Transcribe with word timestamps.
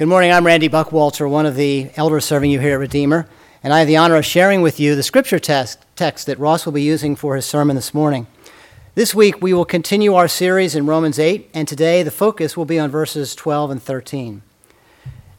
Good 0.00 0.08
morning. 0.08 0.32
I'm 0.32 0.46
Randy 0.46 0.70
Buckwalter, 0.70 1.28
one 1.28 1.44
of 1.44 1.56
the 1.56 1.90
elders 1.94 2.24
serving 2.24 2.50
you 2.50 2.58
here 2.58 2.72
at 2.72 2.80
Redeemer, 2.80 3.28
and 3.62 3.70
I 3.70 3.80
have 3.80 3.86
the 3.86 3.98
honor 3.98 4.16
of 4.16 4.24
sharing 4.24 4.62
with 4.62 4.80
you 4.80 4.96
the 4.96 5.02
scripture 5.02 5.38
text, 5.38 5.78
text 5.94 6.24
that 6.24 6.38
Ross 6.38 6.64
will 6.64 6.72
be 6.72 6.80
using 6.80 7.14
for 7.14 7.36
his 7.36 7.44
sermon 7.44 7.76
this 7.76 7.92
morning. 7.92 8.26
This 8.94 9.14
week, 9.14 9.42
we 9.42 9.52
will 9.52 9.66
continue 9.66 10.14
our 10.14 10.26
series 10.26 10.74
in 10.74 10.86
Romans 10.86 11.18
8, 11.18 11.50
and 11.52 11.68
today 11.68 12.02
the 12.02 12.10
focus 12.10 12.56
will 12.56 12.64
be 12.64 12.78
on 12.78 12.90
verses 12.90 13.34
12 13.34 13.72
and 13.72 13.82
13. 13.82 14.40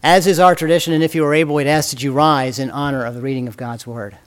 As 0.04 0.28
is 0.28 0.39
our 0.39 0.54
tradition, 0.54 0.93
and 0.93 1.04
if 1.04 1.16
you 1.16 1.25
are 1.25 1.34
able, 1.34 1.55
we'd 1.55 1.66
ask 1.66 1.89
that 1.89 2.04
you 2.04 2.14
rise 2.14 2.59
in 2.59 2.70
honor 2.70 3.04
of 3.04 3.16
the 3.16 3.21
reading 3.21 3.48
of 3.48 3.57
God's 3.57 3.88
Word. 3.88 4.20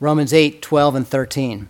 Romans 0.00 0.32
8, 0.32 0.62
12 0.62 0.94
and 0.94 1.06
13. 1.06 1.68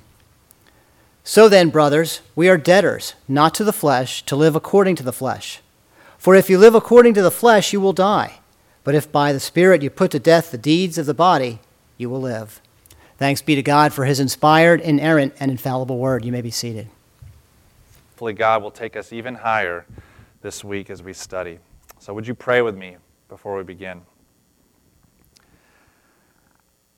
So 1.25 1.49
then, 1.49 1.71
brothers, 1.71 2.21
we 2.37 2.49
are 2.49 2.57
debtors, 2.57 3.15
not 3.27 3.57
to 3.57 3.65
the 3.65 3.73
flesh, 3.73 4.25
to 4.27 4.37
live 4.37 4.55
according 4.55 4.95
to 4.95 5.03
the 5.03 5.13
flesh. 5.13 5.61
For 6.27 6.35
if 6.35 6.51
you 6.51 6.59
live 6.59 6.75
according 6.75 7.15
to 7.15 7.23
the 7.23 7.31
flesh, 7.31 7.73
you 7.73 7.81
will 7.81 7.93
die. 7.93 8.41
But 8.83 8.97
if 8.97 9.13
by 9.13 9.33
the 9.33 9.39
Spirit 9.39 9.81
you 9.81 9.91
put 9.91 10.11
to 10.11 10.19
death 10.19 10.51
the 10.51 10.59
deeds 10.59 10.99
of 10.99 11.07
the 11.07 11.15
body, 11.15 11.61
you 11.99 12.11
will 12.11 12.21
live. 12.21 12.61
Thanks 13.17 13.43
be 13.43 13.55
to 13.55 13.63
God 13.63 13.93
for 13.93 14.07
his 14.07 14.19
inspired, 14.19 14.81
inerrant, 14.81 15.35
and 15.39 15.53
infallible 15.53 15.99
word. 15.99 16.25
You 16.25 16.33
may 16.33 16.43
be 16.43 16.51
seated. 16.51 16.89
Hopefully, 18.11 18.33
God 18.33 18.61
will 18.61 18.73
take 18.73 18.97
us 18.97 19.13
even 19.13 19.37
higher 19.37 19.87
this 20.41 20.65
week 20.65 20.91
as 20.91 21.01
we 21.01 21.13
study. 21.13 21.61
So, 22.01 22.13
would 22.13 22.27
you 22.27 22.35
pray 22.35 22.61
with 22.61 22.77
me 22.77 22.97
before 23.29 23.57
we 23.57 23.63
begin? 23.63 24.03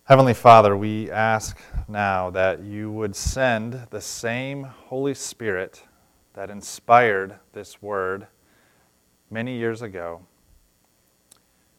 Heavenly 0.04 0.32
Father, 0.32 0.74
we 0.74 1.10
ask 1.10 1.58
now 1.86 2.30
that 2.30 2.62
you 2.62 2.90
would 2.90 3.14
send 3.14 3.88
the 3.90 4.00
same 4.00 4.64
Holy 4.64 5.12
Spirit 5.12 5.82
that 6.32 6.48
inspired 6.48 7.34
this 7.52 7.82
word 7.82 8.26
many 9.30 9.56
years 9.56 9.82
ago 9.82 10.22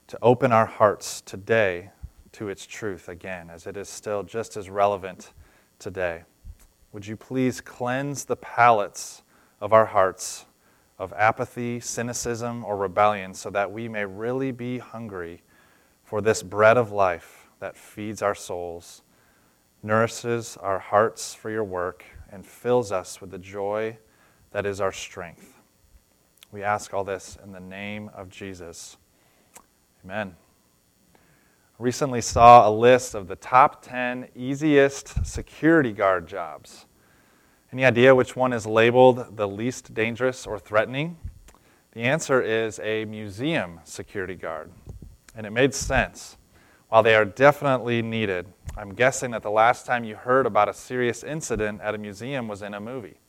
to 0.08 0.18
open 0.22 0.52
our 0.52 0.66
hearts 0.66 1.22
today 1.22 1.90
to 2.32 2.50
its 2.50 2.66
truth 2.66 3.10
again, 3.10 3.50
as 3.50 3.66
it 3.66 3.76
is 3.76 3.90
still 3.90 4.24
just 4.24 4.56
as 4.56 4.70
relevant 4.70 5.34
today. 5.80 6.24
Would 6.92 7.06
you 7.06 7.16
please 7.16 7.62
cleanse 7.62 8.26
the 8.26 8.36
palates 8.36 9.24
of 9.62 9.74
our 9.74 9.86
hearts 9.86 10.46
of 10.98 11.14
apathy, 11.14 11.80
cynicism, 11.80 12.64
or 12.66 12.76
rebellion 12.76 13.34
so 13.34 13.50
that 13.50 13.72
we 13.72 13.88
may 13.88 14.06
really 14.06 14.52
be 14.52 14.78
hungry 14.78 15.42
for 16.04 16.22
this 16.22 16.44
bread 16.44 16.78
of 16.78 16.92
life 16.92 17.50
that 17.60 17.78
feeds 17.78 18.22
our 18.22 18.36
souls, 18.36 19.02
nourishes 19.82 20.58
our 20.58 20.80
hearts 20.80 21.34
for 21.34 21.50
your 21.50 21.64
work, 21.64 22.04
and 22.32 22.46
fills 22.46 22.92
us 22.92 23.22
with 23.22 23.32
the 23.32 23.40
joy 23.40 23.98
that 24.52 24.66
is 24.66 24.82
our 24.82 24.92
strength. 24.92 25.59
We 26.52 26.64
ask 26.64 26.96
all 26.96 27.04
this 27.04 27.38
in 27.44 27.52
the 27.52 27.60
name 27.60 28.10
of 28.16 28.30
Jesus. 28.30 28.98
Amen. 30.04 30.36
Recently 31.78 32.22
saw 32.22 32.68
a 32.68 32.72
list 32.72 33.14
of 33.14 33.28
the 33.28 33.36
top 33.36 33.84
10 33.84 34.30
easiest 34.36 35.26
security 35.26 35.92
guard 35.92 36.28
jobs. 36.28 36.88
Any 37.72 37.86
idea 37.86 38.16
which 38.16 38.36
one 38.36 38.52
is 38.52 38.66
labeled 38.66 39.38
the 39.38 39.48
least 39.48 39.94
dangerous 39.94 40.48
or 40.48 40.58
threatening? 40.58 41.18
The 41.92 42.02
answer 42.02 42.42
is 42.42 42.80
a 42.80 43.06
museum 43.06 43.80
security 43.84 44.36
guard. 44.36 44.72
And 45.36 45.46
it 45.46 45.52
made 45.52 45.76
sense. 45.76 46.38
While 46.88 47.04
they 47.04 47.14
are 47.14 47.26
definitely 47.26 48.02
needed, 48.02 48.48
I'm 48.76 48.96
guessing 48.96 49.30
that 49.32 49.44
the 49.44 49.52
last 49.52 49.86
time 49.86 50.04
you 50.04 50.16
heard 50.16 50.48
about 50.48 50.68
a 50.68 50.74
serious 50.74 51.24
incident 51.24 51.82
at 51.82 51.94
a 51.94 52.00
museum 52.00 52.48
was 52.48 52.64
in 52.64 52.74
a 52.74 52.80
movie. 52.80 53.20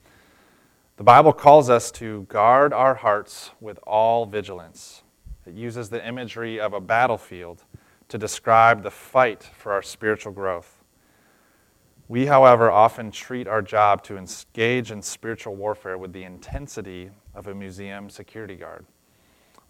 The 1.01 1.05
Bible 1.05 1.33
calls 1.33 1.71
us 1.71 1.91
to 1.93 2.27
guard 2.29 2.75
our 2.75 2.95
hearts 2.95 3.53
with 3.59 3.79
all 3.85 4.27
vigilance. 4.27 5.03
It 5.47 5.55
uses 5.55 5.89
the 5.89 6.07
imagery 6.07 6.61
of 6.61 6.75
a 6.75 6.81
battlefield 6.81 7.65
to 8.09 8.19
describe 8.19 8.83
the 8.83 8.91
fight 8.91 9.43
for 9.43 9.73
our 9.73 9.81
spiritual 9.81 10.33
growth. 10.33 10.85
We, 12.07 12.27
however, 12.27 12.71
often 12.71 13.11
treat 13.11 13.49
our 13.49 13.63
job 13.63 14.05
to 14.05 14.19
engage 14.19 14.91
in 14.91 15.01
spiritual 15.01 15.57
warfare 15.57 15.97
with 15.97 16.13
the 16.13 16.25
intensity 16.25 17.09
of 17.35 17.47
a 17.47 17.55
museum 17.55 18.11
security 18.11 18.57
guard 18.57 18.85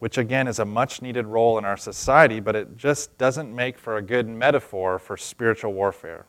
which 0.01 0.17
again 0.17 0.49
is 0.49 0.59
a 0.59 0.65
much 0.65 1.03
needed 1.03 1.27
role 1.27 1.59
in 1.59 1.65
our 1.67 1.77
society, 1.77 2.41
but 2.41 2.57
it 2.57 2.75
just 2.75 3.17
doesn't 3.19 3.55
make 3.55 3.79
for 3.79 3.99
a 3.99 4.03
good 4.03 4.27
metaphor 4.27 4.99
for 4.99 5.15
spiritual 5.15 5.75
warfare. 5.75 6.25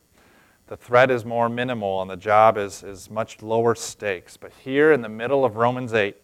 The 0.72 0.78
threat 0.78 1.12
is 1.12 1.26
more 1.26 1.50
minimal 1.50 2.02
and 2.02 2.10
the 2.10 2.16
job 2.16 2.58
is, 2.58 2.82
is 2.82 3.10
much 3.10 3.42
lower 3.42 3.76
stakes. 3.76 4.38
But 4.38 4.54
here 4.64 4.94
in 4.94 5.02
the 5.02 5.10
middle 5.10 5.44
of 5.44 5.58
Romans 5.58 5.94
8 5.94 6.16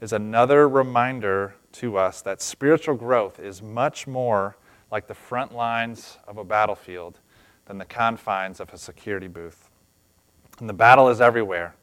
is 0.00 0.14
another 0.14 0.66
reminder 0.66 1.56
to 1.72 1.98
us 1.98 2.22
that 2.22 2.40
spiritual 2.40 2.94
growth 2.94 3.38
is 3.38 3.60
much 3.60 4.06
more 4.06 4.56
like 4.90 5.08
the 5.08 5.14
front 5.14 5.54
lines 5.54 6.16
of 6.26 6.38
a 6.38 6.42
battlefield 6.42 7.18
than 7.66 7.76
the 7.76 7.84
confines 7.84 8.60
of 8.60 8.72
a 8.72 8.78
security 8.78 9.28
booth. 9.28 9.68
And 10.58 10.70
the 10.70 10.72
battle 10.72 11.10
is 11.10 11.20
everywhere. 11.20 11.74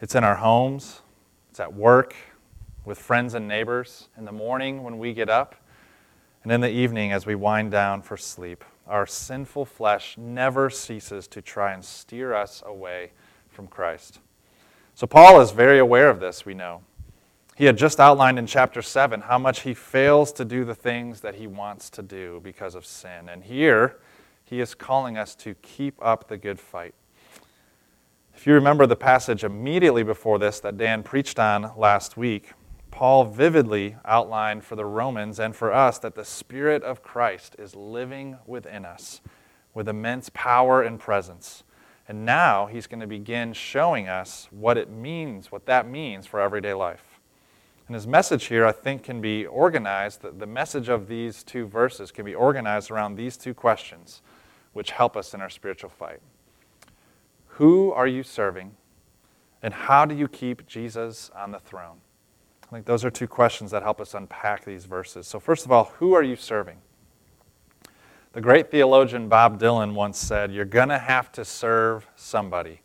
It's 0.00 0.14
in 0.14 0.22
our 0.22 0.36
homes, 0.36 1.02
it's 1.50 1.58
at 1.58 1.74
work, 1.74 2.14
with 2.84 3.00
friends 3.00 3.34
and 3.34 3.48
neighbors 3.48 4.06
in 4.16 4.26
the 4.26 4.32
morning 4.32 4.84
when 4.84 4.96
we 4.96 5.12
get 5.12 5.28
up, 5.28 5.56
and 6.44 6.52
in 6.52 6.60
the 6.60 6.70
evening 6.70 7.10
as 7.10 7.26
we 7.26 7.34
wind 7.34 7.72
down 7.72 8.00
for 8.00 8.16
sleep. 8.16 8.64
Our 8.90 9.06
sinful 9.06 9.66
flesh 9.66 10.18
never 10.18 10.68
ceases 10.68 11.28
to 11.28 11.40
try 11.40 11.72
and 11.72 11.84
steer 11.84 12.34
us 12.34 12.60
away 12.66 13.12
from 13.48 13.68
Christ. 13.68 14.18
So, 14.96 15.06
Paul 15.06 15.40
is 15.40 15.52
very 15.52 15.78
aware 15.78 16.10
of 16.10 16.18
this, 16.18 16.44
we 16.44 16.54
know. 16.54 16.82
He 17.56 17.66
had 17.66 17.78
just 17.78 18.00
outlined 18.00 18.38
in 18.38 18.46
chapter 18.46 18.82
7 18.82 19.20
how 19.20 19.38
much 19.38 19.60
he 19.60 19.74
fails 19.74 20.32
to 20.32 20.44
do 20.44 20.64
the 20.64 20.74
things 20.74 21.20
that 21.20 21.36
he 21.36 21.46
wants 21.46 21.88
to 21.90 22.02
do 22.02 22.40
because 22.42 22.74
of 22.74 22.84
sin. 22.84 23.28
And 23.28 23.44
here, 23.44 23.98
he 24.44 24.60
is 24.60 24.74
calling 24.74 25.16
us 25.16 25.36
to 25.36 25.54
keep 25.62 25.94
up 26.02 26.26
the 26.26 26.36
good 26.36 26.58
fight. 26.58 26.94
If 28.34 28.44
you 28.44 28.54
remember 28.54 28.86
the 28.86 28.96
passage 28.96 29.44
immediately 29.44 30.02
before 30.02 30.40
this 30.40 30.58
that 30.60 30.76
Dan 30.76 31.04
preached 31.04 31.38
on 31.38 31.70
last 31.76 32.16
week, 32.16 32.50
Paul 32.90 33.24
vividly 33.24 33.96
outlined 34.04 34.64
for 34.64 34.76
the 34.76 34.84
Romans 34.84 35.38
and 35.38 35.54
for 35.54 35.72
us 35.72 35.98
that 35.98 36.14
the 36.14 36.24
Spirit 36.24 36.82
of 36.82 37.02
Christ 37.02 37.56
is 37.58 37.74
living 37.74 38.38
within 38.46 38.84
us 38.84 39.20
with 39.74 39.88
immense 39.88 40.30
power 40.34 40.82
and 40.82 40.98
presence. 40.98 41.62
And 42.08 42.24
now 42.24 42.66
he's 42.66 42.86
going 42.86 43.00
to 43.00 43.06
begin 43.06 43.52
showing 43.52 44.08
us 44.08 44.48
what 44.50 44.76
it 44.76 44.90
means, 44.90 45.52
what 45.52 45.66
that 45.66 45.88
means 45.88 46.26
for 46.26 46.40
everyday 46.40 46.74
life. 46.74 47.20
And 47.86 47.94
his 47.94 48.06
message 48.06 48.44
here, 48.44 48.66
I 48.66 48.72
think, 48.72 49.02
can 49.02 49.20
be 49.20 49.46
organized. 49.46 50.22
The 50.22 50.46
message 50.46 50.88
of 50.88 51.08
these 51.08 51.42
two 51.42 51.66
verses 51.66 52.10
can 52.10 52.24
be 52.24 52.34
organized 52.34 52.90
around 52.90 53.14
these 53.14 53.36
two 53.36 53.54
questions, 53.54 54.22
which 54.72 54.92
help 54.92 55.16
us 55.16 55.34
in 55.34 55.40
our 55.40 55.50
spiritual 55.50 55.90
fight. 55.90 56.20
Who 57.54 57.92
are 57.92 58.06
you 58.06 58.22
serving? 58.22 58.76
And 59.62 59.74
how 59.74 60.04
do 60.04 60.14
you 60.14 60.28
keep 60.28 60.66
Jesus 60.66 61.30
on 61.36 61.50
the 61.50 61.58
throne? 61.58 61.98
I 62.70 62.74
think 62.74 62.86
those 62.86 63.04
are 63.04 63.10
two 63.10 63.26
questions 63.26 63.72
that 63.72 63.82
help 63.82 64.00
us 64.00 64.14
unpack 64.14 64.64
these 64.64 64.84
verses. 64.84 65.26
So, 65.26 65.40
first 65.40 65.64
of 65.64 65.72
all, 65.72 65.86
who 65.98 66.14
are 66.14 66.22
you 66.22 66.36
serving? 66.36 66.78
The 68.32 68.40
great 68.40 68.70
theologian 68.70 69.28
Bob 69.28 69.58
Dylan 69.58 69.92
once 69.92 70.16
said, 70.18 70.52
You're 70.52 70.64
going 70.64 70.90
to 70.90 70.98
have 70.98 71.32
to 71.32 71.44
serve 71.44 72.06
somebody. 72.14 72.82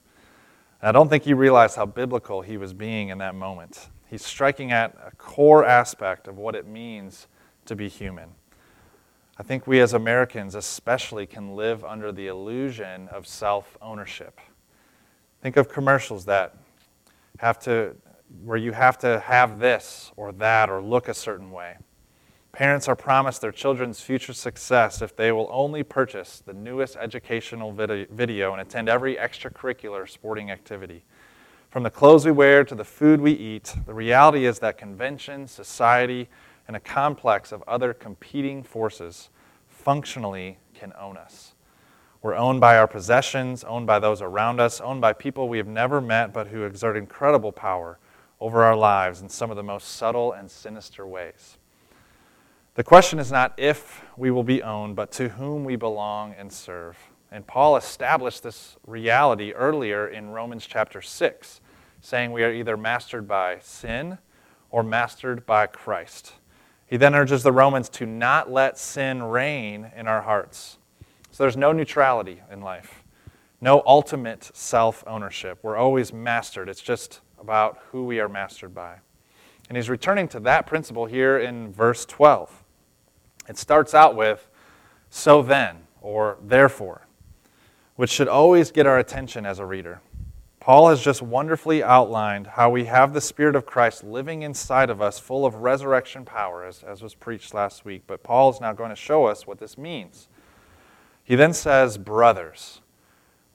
And 0.81 0.89
I 0.89 0.91
don't 0.91 1.07
think 1.07 1.27
you 1.27 1.35
realize 1.35 1.75
how 1.75 1.85
biblical 1.85 2.41
he 2.41 2.57
was 2.57 2.73
being 2.73 3.09
in 3.09 3.19
that 3.19 3.35
moment. 3.35 3.89
He's 4.07 4.25
striking 4.25 4.71
at 4.71 4.95
a 5.05 5.15
core 5.17 5.63
aspect 5.63 6.27
of 6.27 6.39
what 6.39 6.55
it 6.55 6.65
means 6.65 7.27
to 7.65 7.75
be 7.75 7.87
human. 7.87 8.29
I 9.37 9.43
think 9.43 9.67
we 9.67 9.81
as 9.81 9.93
Americans, 9.93 10.55
especially, 10.55 11.27
can 11.27 11.55
live 11.55 11.83
under 11.85 12.11
the 12.11 12.25
illusion 12.25 13.07
of 13.09 13.27
self 13.27 13.77
ownership. 13.83 14.39
Think 15.43 15.57
of 15.57 15.69
commercials 15.69 16.25
that 16.25 16.55
have 17.37 17.59
to 17.59 17.95
where 18.43 18.57
you 18.57 18.71
have 18.71 18.97
to 18.99 19.19
have 19.19 19.59
this 19.59 20.11
or 20.15 20.31
that 20.33 20.69
or 20.69 20.81
look 20.81 21.07
a 21.07 21.13
certain 21.13 21.51
way. 21.51 21.77
Parents 22.51 22.87
are 22.87 22.95
promised 22.95 23.41
their 23.41 23.51
children's 23.51 23.99
future 23.99 24.31
success 24.31 25.01
if 25.01 25.15
they 25.15 25.31
will 25.31 25.49
only 25.51 25.83
purchase 25.83 26.41
the 26.45 26.53
newest 26.53 26.95
educational 26.95 27.73
video 27.73 28.53
and 28.53 28.61
attend 28.61 28.87
every 28.87 29.15
extracurricular 29.15 30.09
sporting 30.09 30.51
activity. 30.51 31.03
From 31.69 31.83
the 31.83 31.89
clothes 31.89 32.25
we 32.25 32.31
wear 32.31 32.63
to 32.63 32.73
the 32.73 32.85
food 32.85 33.19
we 33.19 33.33
eat, 33.33 33.75
the 33.85 33.93
reality 33.93 34.45
is 34.45 34.59
that 34.59 34.77
convention, 34.77 35.47
society, 35.47 36.29
and 36.67 36.77
a 36.77 36.79
complex 36.79 37.51
of 37.51 37.61
other 37.67 37.93
competing 37.93 38.63
forces 38.63 39.29
functionally 39.67 40.57
can 40.73 40.93
own 40.97 41.17
us. 41.17 41.55
We're 42.21 42.35
owned 42.35 42.61
by 42.61 42.77
our 42.77 42.87
possessions, 42.87 43.65
owned 43.65 43.85
by 43.85 43.99
those 43.99 44.21
around 44.21 44.61
us, 44.61 44.79
owned 44.79 45.01
by 45.01 45.11
people 45.11 45.49
we 45.49 45.57
have 45.57 45.67
never 45.67 45.99
met 45.99 46.31
but 46.31 46.47
who 46.47 46.63
exert 46.63 46.95
incredible 46.95 47.51
power 47.51 47.99
over 48.45 48.63
our 48.63 48.75
lives 48.75 49.21
in 49.21 49.27
some 49.27 49.49
of 49.49 49.57
the 49.57 49.63
most 49.63 49.95
subtle 49.95 50.31
and 50.31 50.51
sinister 50.51 51.07
ways. 51.07 51.57
The 52.75 52.83
question 52.83 53.17
is 53.17 53.31
not 53.31 53.55
if 53.57 54.03
we 54.17 54.29
will 54.29 54.43
be 54.43 54.61
owned, 54.61 54.95
but 54.95 55.11
to 55.13 55.29
whom 55.29 55.63
we 55.63 55.75
belong 55.75 56.35
and 56.37 56.53
serve. 56.53 56.95
And 57.31 57.47
Paul 57.47 57.75
established 57.75 58.43
this 58.43 58.77
reality 58.85 59.51
earlier 59.53 60.07
in 60.07 60.29
Romans 60.29 60.67
chapter 60.67 61.01
6, 61.01 61.59
saying 62.01 62.31
we 62.31 62.43
are 62.43 62.53
either 62.53 62.77
mastered 62.77 63.27
by 63.27 63.57
sin 63.63 64.19
or 64.69 64.83
mastered 64.83 65.47
by 65.47 65.65
Christ. 65.65 66.33
He 66.85 66.97
then 66.97 67.15
urges 67.15 67.41
the 67.41 67.51
Romans 67.51 67.89
to 67.89 68.05
not 68.05 68.51
let 68.51 68.77
sin 68.77 69.23
reign 69.23 69.91
in 69.97 70.07
our 70.07 70.21
hearts. 70.21 70.77
So 71.31 71.43
there's 71.43 71.57
no 71.57 71.71
neutrality 71.71 72.43
in 72.51 72.61
life, 72.61 73.03
no 73.59 73.81
ultimate 73.87 74.51
self 74.53 75.03
ownership. 75.07 75.57
We're 75.63 75.77
always 75.77 76.13
mastered. 76.13 76.69
It's 76.69 76.83
just 76.83 77.21
about 77.39 77.79
who 77.91 78.05
we 78.05 78.19
are 78.19 78.29
mastered 78.29 78.73
by. 78.73 78.95
And 79.67 79.77
he's 79.77 79.89
returning 79.89 80.27
to 80.29 80.39
that 80.41 80.67
principle 80.67 81.05
here 81.05 81.37
in 81.37 81.71
verse 81.71 82.05
12. 82.05 82.63
It 83.47 83.57
starts 83.57 83.93
out 83.93 84.15
with, 84.15 84.49
so 85.09 85.41
then, 85.41 85.87
or 86.01 86.37
therefore, 86.41 87.07
which 87.95 88.09
should 88.09 88.27
always 88.27 88.71
get 88.71 88.85
our 88.85 88.99
attention 88.99 89.45
as 89.45 89.59
a 89.59 89.65
reader. 89.65 90.01
Paul 90.59 90.89
has 90.89 91.03
just 91.03 91.21
wonderfully 91.21 91.83
outlined 91.83 92.47
how 92.47 92.71
we 92.71 92.85
have 92.85 93.13
the 93.13 93.21
Spirit 93.21 93.55
of 93.55 93.67
Christ 93.67 94.03
living 94.03 94.41
inside 94.41 94.89
of 94.89 94.99
us, 94.99 95.19
full 95.19 95.45
of 95.45 95.55
resurrection 95.57 96.25
power, 96.25 96.65
as, 96.65 96.81
as 96.81 97.03
was 97.03 97.13
preached 97.13 97.53
last 97.53 97.85
week. 97.85 98.01
But 98.07 98.23
Paul 98.23 98.49
is 98.49 98.59
now 98.59 98.73
going 98.73 98.89
to 98.89 98.95
show 98.95 99.25
us 99.25 99.45
what 99.45 99.59
this 99.59 99.77
means. 99.77 100.27
He 101.23 101.35
then 101.35 101.53
says, 101.53 101.99
brothers, 101.99 102.81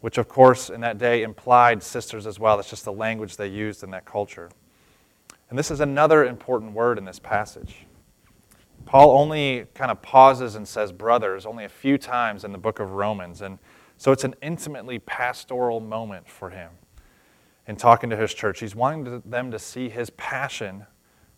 which 0.00 0.18
of 0.18 0.28
course 0.28 0.70
in 0.70 0.80
that 0.80 0.98
day 0.98 1.22
implied 1.22 1.82
sisters 1.82 2.26
as 2.26 2.38
well. 2.38 2.56
That's 2.56 2.70
just 2.70 2.84
the 2.84 2.92
language 2.92 3.36
they 3.36 3.48
used 3.48 3.82
in 3.82 3.90
that 3.90 4.04
culture. 4.04 4.50
And 5.48 5.58
this 5.58 5.70
is 5.70 5.80
another 5.80 6.24
important 6.24 6.72
word 6.72 6.96
in 6.98 7.04
this 7.04 7.18
passage. 7.18 7.86
Paul 8.86 9.10
only 9.18 9.66
kind 9.74 9.90
of 9.90 10.00
pauses 10.00 10.54
and 10.54 10.66
says 10.66 10.92
brothers 10.92 11.44
only 11.44 11.64
a 11.64 11.68
few 11.68 11.98
times 11.98 12.44
in 12.44 12.52
the 12.52 12.58
book 12.58 12.80
of 12.80 12.92
Romans. 12.92 13.42
And 13.42 13.58
so 13.96 14.12
it's 14.12 14.24
an 14.24 14.34
intimately 14.42 14.98
pastoral 14.98 15.80
moment 15.80 16.28
for 16.28 16.50
him 16.50 16.70
in 17.66 17.76
talking 17.76 18.10
to 18.10 18.16
his 18.16 18.32
church. 18.32 18.60
He's 18.60 18.74
wanting 18.74 19.22
them 19.24 19.50
to 19.50 19.58
see 19.58 19.88
his 19.88 20.10
passion 20.10 20.86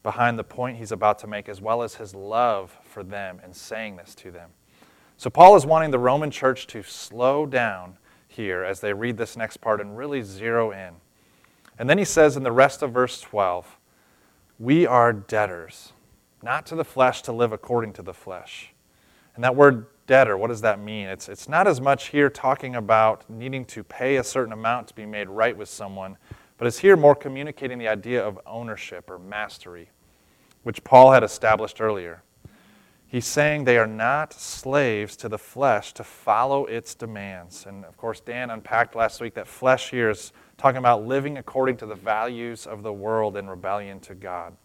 behind 0.03 0.39
the 0.39 0.45
point 0.45 0.79
he's 0.79 0.93
about 0.93 1.19
to 1.21 1.27
make, 1.27 1.49
as 1.49 1.61
well 1.61 1.83
as 1.83 1.97
his 1.97 2.15
love 2.15 2.77
for 2.83 3.03
them 3.03 3.41
and 3.43 3.55
saying 3.55 3.97
this 3.97 4.15
to 4.17 4.31
them. 4.31 4.51
So, 5.17 5.31
Paul 5.31 5.55
is 5.57 5.65
wanting 5.65 5.91
the 5.91 5.99
Roman 5.99 6.31
church 6.31 6.67
to 6.69 6.83
slow 6.83 7.47
down 7.47 7.99
here 8.33 8.65
as 8.65 8.81
they 8.81 8.93
read 8.93 9.17
this 9.17 9.37
next 9.37 9.59
part 9.59 9.81
and 9.81 9.97
really 9.97 10.23
zero 10.23 10.71
in. 10.71 10.95
And 11.79 11.89
then 11.89 11.99
he 11.99 12.05
says 12.05 12.37
in 12.37 12.43
the 12.43 12.53
rest 12.53 12.83
of 12.83 12.93
verse 12.93 13.21
12, 13.21 13.79
We 14.59 14.87
are 14.87 15.13
debtors, 15.13 15.93
not 16.43 16.67
to 16.67 16.75
the 16.75 16.85
flesh 16.85 17.23
to 17.23 17.33
live 17.33 17.53
according 17.53 17.93
to 17.95 18.03
the 18.03 18.15
flesh. 18.15 18.73
And 19.35 19.45
that 19.45 19.57
word 19.57 19.87
debtor, 20.07 20.37
what 20.37 20.49
does 20.49 20.61
that 20.61 20.79
mean? 20.79 21.09
It's, 21.09 21.29
it's 21.29 21.49
not 21.49 21.67
as 21.67 21.81
much 21.81 22.09
here 22.09 22.29
talking 22.29 22.77
about 22.77 23.29
needing 23.31 23.65
to 23.67 23.83
pay 23.83 24.17
a 24.17 24.25
certain 24.25 24.53
amount 24.53 24.89
to 24.89 24.95
be 24.95 25.07
made 25.07 25.29
right 25.29 25.57
with 25.57 25.69
someone, 25.69 26.19
but 26.59 26.67
it's 26.67 26.79
here 26.79 26.97
more 26.97 27.15
communicating 27.15 27.79
the 27.79 27.89
idea 27.89 28.23
of 28.25 28.39
ownership 28.47 29.11
or 29.11 29.19
mastery, 29.19 29.91
which 30.65 30.85
Paul 30.85 31.13
had 31.13 31.23
established 31.23 31.81
earlier. 31.81 32.23
He's 33.13 33.27
saying 33.27 33.65
they 33.65 33.77
are 33.77 33.87
not 33.87 34.33
slaves 34.33 35.17
to 35.17 35.29
the 35.29 35.37
flesh 35.37 35.93
to 35.93 36.03
follow 36.03 36.65
its 36.65 36.95
demands. 36.95 37.67
And 37.67 37.85
of 37.85 37.99
course, 37.99 38.21
Dan 38.21 38.49
unpacked 38.49 38.97
last 38.97 39.21
week 39.21 39.35
that 39.35 39.47
flesh 39.47 39.91
here 39.91 40.09
is 40.09 40.33
talking 40.57 40.79
about 40.79 41.07
living 41.07 41.37
according 41.37 41.77
to 41.77 41.87
the 41.87 41.95
values 41.95 42.67
of 42.67 42.83
the 42.83 42.91
world 42.91 43.37
in 43.37 43.51
rebellion 43.51 44.01
to 44.01 44.15
God. 44.15 44.57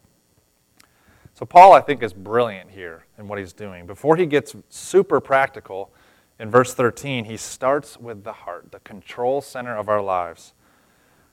So, 1.33 1.45
Paul, 1.45 1.73
I 1.73 1.81
think, 1.81 2.01
is 2.01 2.13
brilliant 2.13 2.71
here 2.71 3.03
in 3.17 3.27
what 3.27 3.38
he's 3.38 3.51
doing. 3.51 3.85
Before 3.85 4.15
he 4.15 4.25
gets 4.25 4.55
super 4.69 5.19
practical, 5.19 5.91
in 6.39 6.49
verse 6.49 6.73
13, 6.73 7.25
he 7.25 7.35
starts 7.35 7.97
with 7.97 8.23
the 8.23 8.31
heart, 8.31 8.71
the 8.71 8.79
control 8.79 9.41
center 9.41 9.75
of 9.75 9.89
our 9.89 10.01
lives, 10.01 10.53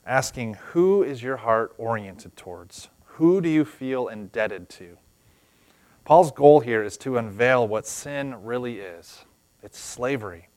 asking, 0.04 0.54
Who 0.72 1.04
is 1.04 1.22
your 1.22 1.36
heart 1.36 1.74
oriented 1.78 2.36
towards? 2.36 2.88
Who 3.04 3.40
do 3.40 3.48
you 3.48 3.64
feel 3.64 4.08
indebted 4.08 4.68
to? 4.70 4.98
Paul's 6.04 6.30
goal 6.30 6.60
here 6.60 6.82
is 6.82 6.96
to 6.98 7.16
unveil 7.16 7.66
what 7.66 7.86
sin 7.86 8.44
really 8.44 8.78
is 8.80 9.24
it's 9.62 9.78
slavery. 9.78 10.48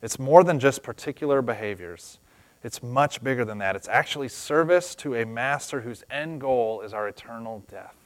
It's 0.00 0.18
more 0.18 0.44
than 0.44 0.60
just 0.60 0.82
particular 0.82 1.42
behaviors. 1.42 2.18
It's 2.62 2.82
much 2.82 3.22
bigger 3.24 3.44
than 3.44 3.58
that. 3.58 3.74
It's 3.74 3.88
actually 3.88 4.28
service 4.28 4.94
to 4.96 5.16
a 5.16 5.26
master 5.26 5.80
whose 5.80 6.04
end 6.08 6.40
goal 6.40 6.82
is 6.82 6.94
our 6.94 7.08
eternal 7.08 7.64
death. 7.68 7.96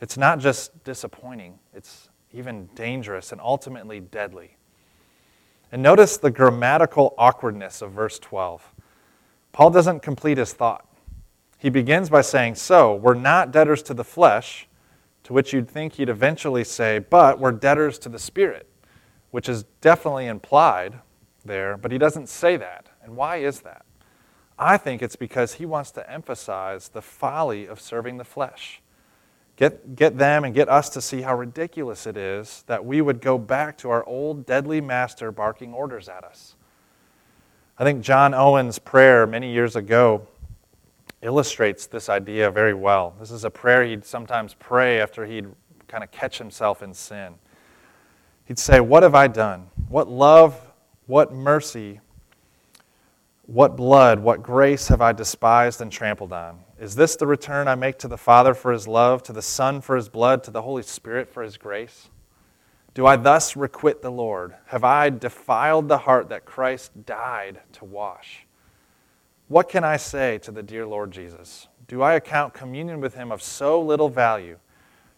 It's 0.00 0.16
not 0.18 0.40
just 0.40 0.82
disappointing, 0.82 1.60
it's 1.72 2.08
even 2.32 2.68
dangerous 2.74 3.30
and 3.30 3.40
ultimately 3.40 4.00
deadly. 4.00 4.56
And 5.70 5.82
notice 5.82 6.16
the 6.16 6.30
grammatical 6.30 7.14
awkwardness 7.16 7.80
of 7.80 7.92
verse 7.92 8.18
12. 8.18 8.74
Paul 9.52 9.70
doesn't 9.70 10.00
complete 10.00 10.38
his 10.38 10.52
thought. 10.52 10.86
He 11.58 11.70
begins 11.70 12.10
by 12.10 12.22
saying, 12.22 12.56
So, 12.56 12.96
we're 12.96 13.14
not 13.14 13.52
debtors 13.52 13.82
to 13.84 13.94
the 13.94 14.04
flesh, 14.04 14.66
to 15.24 15.32
which 15.32 15.52
you'd 15.52 15.68
think 15.68 15.94
he'd 15.94 16.08
eventually 16.08 16.64
say, 16.64 16.98
But 16.98 17.38
we're 17.38 17.52
debtors 17.52 17.98
to 18.00 18.08
the 18.08 18.18
Spirit, 18.18 18.68
which 19.30 19.48
is 19.48 19.64
definitely 19.80 20.26
implied 20.26 20.98
there, 21.44 21.76
but 21.76 21.92
he 21.92 21.98
doesn't 21.98 22.28
say 22.28 22.56
that. 22.56 22.88
And 23.02 23.16
why 23.16 23.36
is 23.36 23.60
that? 23.60 23.84
I 24.58 24.76
think 24.76 25.02
it's 25.02 25.16
because 25.16 25.54
he 25.54 25.66
wants 25.66 25.90
to 25.92 26.10
emphasize 26.10 26.88
the 26.88 27.02
folly 27.02 27.66
of 27.66 27.80
serving 27.80 28.18
the 28.18 28.24
flesh. 28.24 28.80
Get, 29.56 29.96
get 29.96 30.18
them 30.18 30.44
and 30.44 30.54
get 30.54 30.68
us 30.68 30.88
to 30.90 31.00
see 31.00 31.22
how 31.22 31.36
ridiculous 31.36 32.06
it 32.06 32.16
is 32.16 32.64
that 32.66 32.84
we 32.84 33.00
would 33.00 33.20
go 33.20 33.38
back 33.38 33.76
to 33.78 33.90
our 33.90 34.04
old 34.06 34.46
deadly 34.46 34.80
master 34.80 35.30
barking 35.30 35.72
orders 35.72 36.08
at 36.08 36.24
us. 36.24 36.54
I 37.78 37.84
think 37.84 38.02
John 38.02 38.34
Owen's 38.34 38.78
prayer 38.78 39.26
many 39.26 39.52
years 39.52 39.76
ago 39.76 40.26
illustrates 41.22 41.86
this 41.86 42.08
idea 42.08 42.50
very 42.50 42.74
well. 42.74 43.14
This 43.18 43.30
is 43.30 43.44
a 43.44 43.50
prayer 43.50 43.84
he'd 43.84 44.04
sometimes 44.04 44.54
pray 44.54 45.00
after 45.00 45.24
he'd 45.24 45.46
kind 45.88 46.02
of 46.02 46.10
catch 46.10 46.38
himself 46.38 46.82
in 46.82 46.92
sin. 46.92 47.34
He'd 48.44 48.58
say, 48.58 48.80
What 48.80 49.02
have 49.02 49.14
I 49.14 49.28
done? 49.28 49.68
What 49.88 50.08
love, 50.08 50.72
what 51.06 51.32
mercy, 51.32 52.00
what 53.46 53.76
blood, 53.76 54.18
what 54.20 54.42
grace 54.42 54.88
have 54.88 55.00
I 55.00 55.12
despised 55.12 55.80
and 55.80 55.92
trampled 55.92 56.32
on? 56.32 56.60
Is 56.80 56.94
this 56.94 57.16
the 57.16 57.26
return 57.26 57.68
I 57.68 57.74
make 57.74 57.98
to 57.98 58.08
the 58.08 58.16
Father 58.16 58.54
for 58.54 58.72
his 58.72 58.88
love, 58.88 59.22
to 59.24 59.32
the 59.32 59.42
Son 59.42 59.80
for 59.80 59.94
his 59.94 60.08
blood, 60.08 60.42
to 60.44 60.50
the 60.50 60.62
Holy 60.62 60.82
Spirit 60.82 61.28
for 61.28 61.42
his 61.42 61.56
grace? 61.56 62.08
Do 62.94 63.06
I 63.06 63.16
thus 63.16 63.56
requite 63.56 64.02
the 64.02 64.10
Lord? 64.10 64.54
Have 64.66 64.84
I 64.84 65.10
defiled 65.10 65.88
the 65.88 65.98
heart 65.98 66.28
that 66.28 66.44
Christ 66.44 67.06
died 67.06 67.60
to 67.74 67.84
wash? 67.84 68.41
What 69.52 69.68
can 69.68 69.84
I 69.84 69.98
say 69.98 70.38
to 70.38 70.50
the 70.50 70.62
dear 70.62 70.86
Lord 70.86 71.10
Jesus? 71.10 71.68
Do 71.86 72.00
I 72.00 72.14
account 72.14 72.54
communion 72.54 73.02
with 73.02 73.16
him 73.16 73.30
of 73.30 73.42
so 73.42 73.78
little 73.82 74.08
value? 74.08 74.56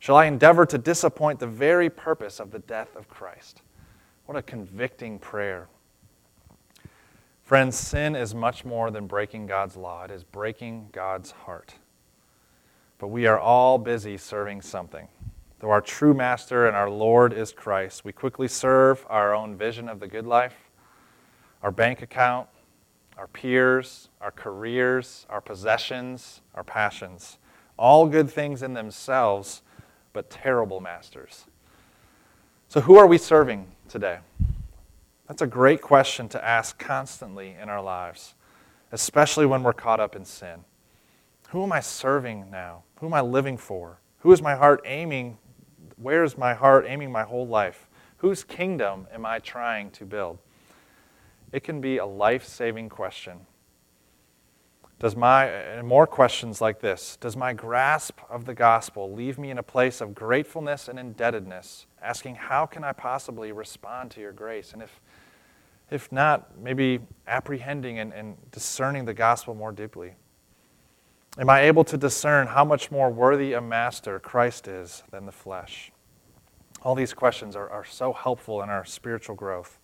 Shall 0.00 0.16
I 0.16 0.24
endeavor 0.24 0.66
to 0.66 0.76
disappoint 0.76 1.38
the 1.38 1.46
very 1.46 1.88
purpose 1.88 2.40
of 2.40 2.50
the 2.50 2.58
death 2.58 2.96
of 2.96 3.08
Christ? 3.08 3.62
What 4.26 4.36
a 4.36 4.42
convicting 4.42 5.20
prayer. 5.20 5.68
Friends, 7.44 7.78
sin 7.78 8.16
is 8.16 8.34
much 8.34 8.64
more 8.64 8.90
than 8.90 9.06
breaking 9.06 9.46
God's 9.46 9.76
law, 9.76 10.02
it 10.02 10.10
is 10.10 10.24
breaking 10.24 10.88
God's 10.90 11.30
heart. 11.30 11.74
But 12.98 13.08
we 13.10 13.28
are 13.28 13.38
all 13.38 13.78
busy 13.78 14.16
serving 14.16 14.62
something. 14.62 15.06
Though 15.60 15.70
our 15.70 15.80
true 15.80 16.12
master 16.12 16.66
and 16.66 16.76
our 16.76 16.90
Lord 16.90 17.32
is 17.32 17.52
Christ, 17.52 18.04
we 18.04 18.10
quickly 18.10 18.48
serve 18.48 19.06
our 19.08 19.32
own 19.32 19.56
vision 19.56 19.88
of 19.88 20.00
the 20.00 20.08
good 20.08 20.26
life, 20.26 20.56
our 21.62 21.70
bank 21.70 22.02
account, 22.02 22.48
our 23.16 23.26
peers, 23.26 24.08
our 24.20 24.30
careers, 24.30 25.26
our 25.28 25.40
possessions, 25.40 26.40
our 26.54 26.64
passions. 26.64 27.38
All 27.78 28.06
good 28.06 28.30
things 28.30 28.62
in 28.62 28.74
themselves, 28.74 29.62
but 30.12 30.30
terrible 30.30 30.80
masters. 30.80 31.46
So, 32.68 32.80
who 32.80 32.96
are 32.96 33.06
we 33.06 33.18
serving 33.18 33.66
today? 33.88 34.18
That's 35.28 35.42
a 35.42 35.46
great 35.46 35.80
question 35.80 36.28
to 36.30 36.44
ask 36.44 36.78
constantly 36.78 37.56
in 37.60 37.68
our 37.68 37.82
lives, 37.82 38.34
especially 38.92 39.46
when 39.46 39.62
we're 39.62 39.72
caught 39.72 40.00
up 40.00 40.14
in 40.14 40.24
sin. 40.24 40.64
Who 41.48 41.62
am 41.62 41.72
I 41.72 41.80
serving 41.80 42.50
now? 42.50 42.82
Who 43.00 43.06
am 43.06 43.14
I 43.14 43.20
living 43.20 43.56
for? 43.56 44.00
Who 44.18 44.32
is 44.32 44.42
my 44.42 44.54
heart 44.54 44.82
aiming? 44.84 45.38
Where 45.96 46.24
is 46.24 46.36
my 46.36 46.54
heart 46.54 46.84
aiming 46.88 47.12
my 47.12 47.22
whole 47.22 47.46
life? 47.46 47.88
Whose 48.18 48.44
kingdom 48.44 49.06
am 49.12 49.24
I 49.24 49.38
trying 49.38 49.90
to 49.92 50.04
build? 50.04 50.38
It 51.54 51.62
can 51.62 51.80
be 51.80 51.98
a 51.98 52.04
life 52.04 52.44
saving 52.44 52.88
question. 52.88 53.46
Does 54.98 55.14
my, 55.14 55.44
and 55.44 55.86
more 55.86 56.04
questions 56.04 56.60
like 56.60 56.80
this, 56.80 57.16
does 57.20 57.36
my 57.36 57.52
grasp 57.52 58.18
of 58.28 58.44
the 58.44 58.54
gospel 58.54 59.12
leave 59.12 59.38
me 59.38 59.50
in 59.50 59.58
a 59.58 59.62
place 59.62 60.00
of 60.00 60.16
gratefulness 60.16 60.88
and 60.88 60.98
indebtedness, 60.98 61.86
asking, 62.02 62.34
how 62.34 62.66
can 62.66 62.82
I 62.82 62.90
possibly 62.90 63.52
respond 63.52 64.10
to 64.12 64.20
your 64.20 64.32
grace? 64.32 64.72
And 64.72 64.82
if, 64.82 65.00
if 65.92 66.10
not, 66.10 66.58
maybe 66.58 66.98
apprehending 67.28 68.00
and, 68.00 68.12
and 68.12 68.36
discerning 68.50 69.04
the 69.04 69.14
gospel 69.14 69.54
more 69.54 69.70
deeply. 69.70 70.14
Am 71.38 71.48
I 71.48 71.60
able 71.60 71.84
to 71.84 71.96
discern 71.96 72.48
how 72.48 72.64
much 72.64 72.90
more 72.90 73.10
worthy 73.10 73.52
a 73.52 73.60
master 73.60 74.18
Christ 74.18 74.66
is 74.66 75.04
than 75.12 75.24
the 75.24 75.30
flesh? 75.30 75.92
All 76.82 76.96
these 76.96 77.14
questions 77.14 77.54
are, 77.54 77.70
are 77.70 77.84
so 77.84 78.12
helpful 78.12 78.60
in 78.60 78.70
our 78.70 78.84
spiritual 78.84 79.36
growth. 79.36 79.78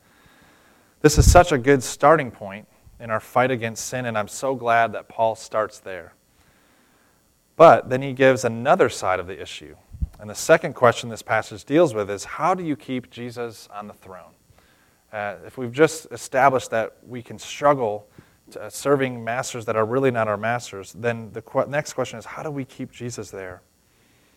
This 1.02 1.16
is 1.16 1.30
such 1.30 1.50
a 1.50 1.57
good 1.57 1.83
starting 1.83 2.30
point 2.30 2.69
in 3.00 3.11
our 3.11 3.21
fight 3.21 3.50
against 3.50 3.87
sin, 3.87 4.04
and 4.04 4.19
I'm 4.19 4.28
so 4.28 4.54
glad 4.54 4.92
that 4.92 5.09
Paul 5.09 5.35
starts 5.35 5.78
there. 5.78 6.12
But 7.57 7.88
then 7.88 8.02
he 8.02 8.12
gives 8.12 8.45
another 8.45 8.90
side 8.90 9.19
of 9.19 9.26
the 9.26 9.40
issue. 9.40 9.76
And 10.19 10.28
the 10.28 10.35
second 10.35 10.75
question 10.75 11.09
this 11.09 11.23
passage 11.23 11.64
deals 11.64 11.95
with 11.95 12.11
is 12.11 12.25
how 12.25 12.52
do 12.52 12.62
you 12.62 12.76
keep 12.76 13.11
Jesus 13.11 13.66
on 13.73 13.87
the 13.87 13.95
throne? 13.95 14.33
Uh, 15.11 15.37
if 15.47 15.57
we've 15.57 15.73
just 15.73 16.07
established 16.11 16.71
that 16.71 16.99
we 17.07 17.23
can 17.23 17.38
struggle 17.38 18.07
to, 18.50 18.62
uh, 18.62 18.69
serving 18.69 19.25
masters 19.25 19.64
that 19.64 19.76
are 19.76 19.87
really 19.87 20.11
not 20.11 20.28
our 20.28 20.37
masters, 20.37 20.92
then 20.92 21.33
the 21.33 21.40
qu- 21.40 21.66
next 21.66 21.95
question 21.95 22.19
is 22.19 22.26
how 22.26 22.42
do 22.42 22.50
we 22.50 22.66
keep 22.66 22.92
Jesus 22.92 23.30
there? 23.30 23.62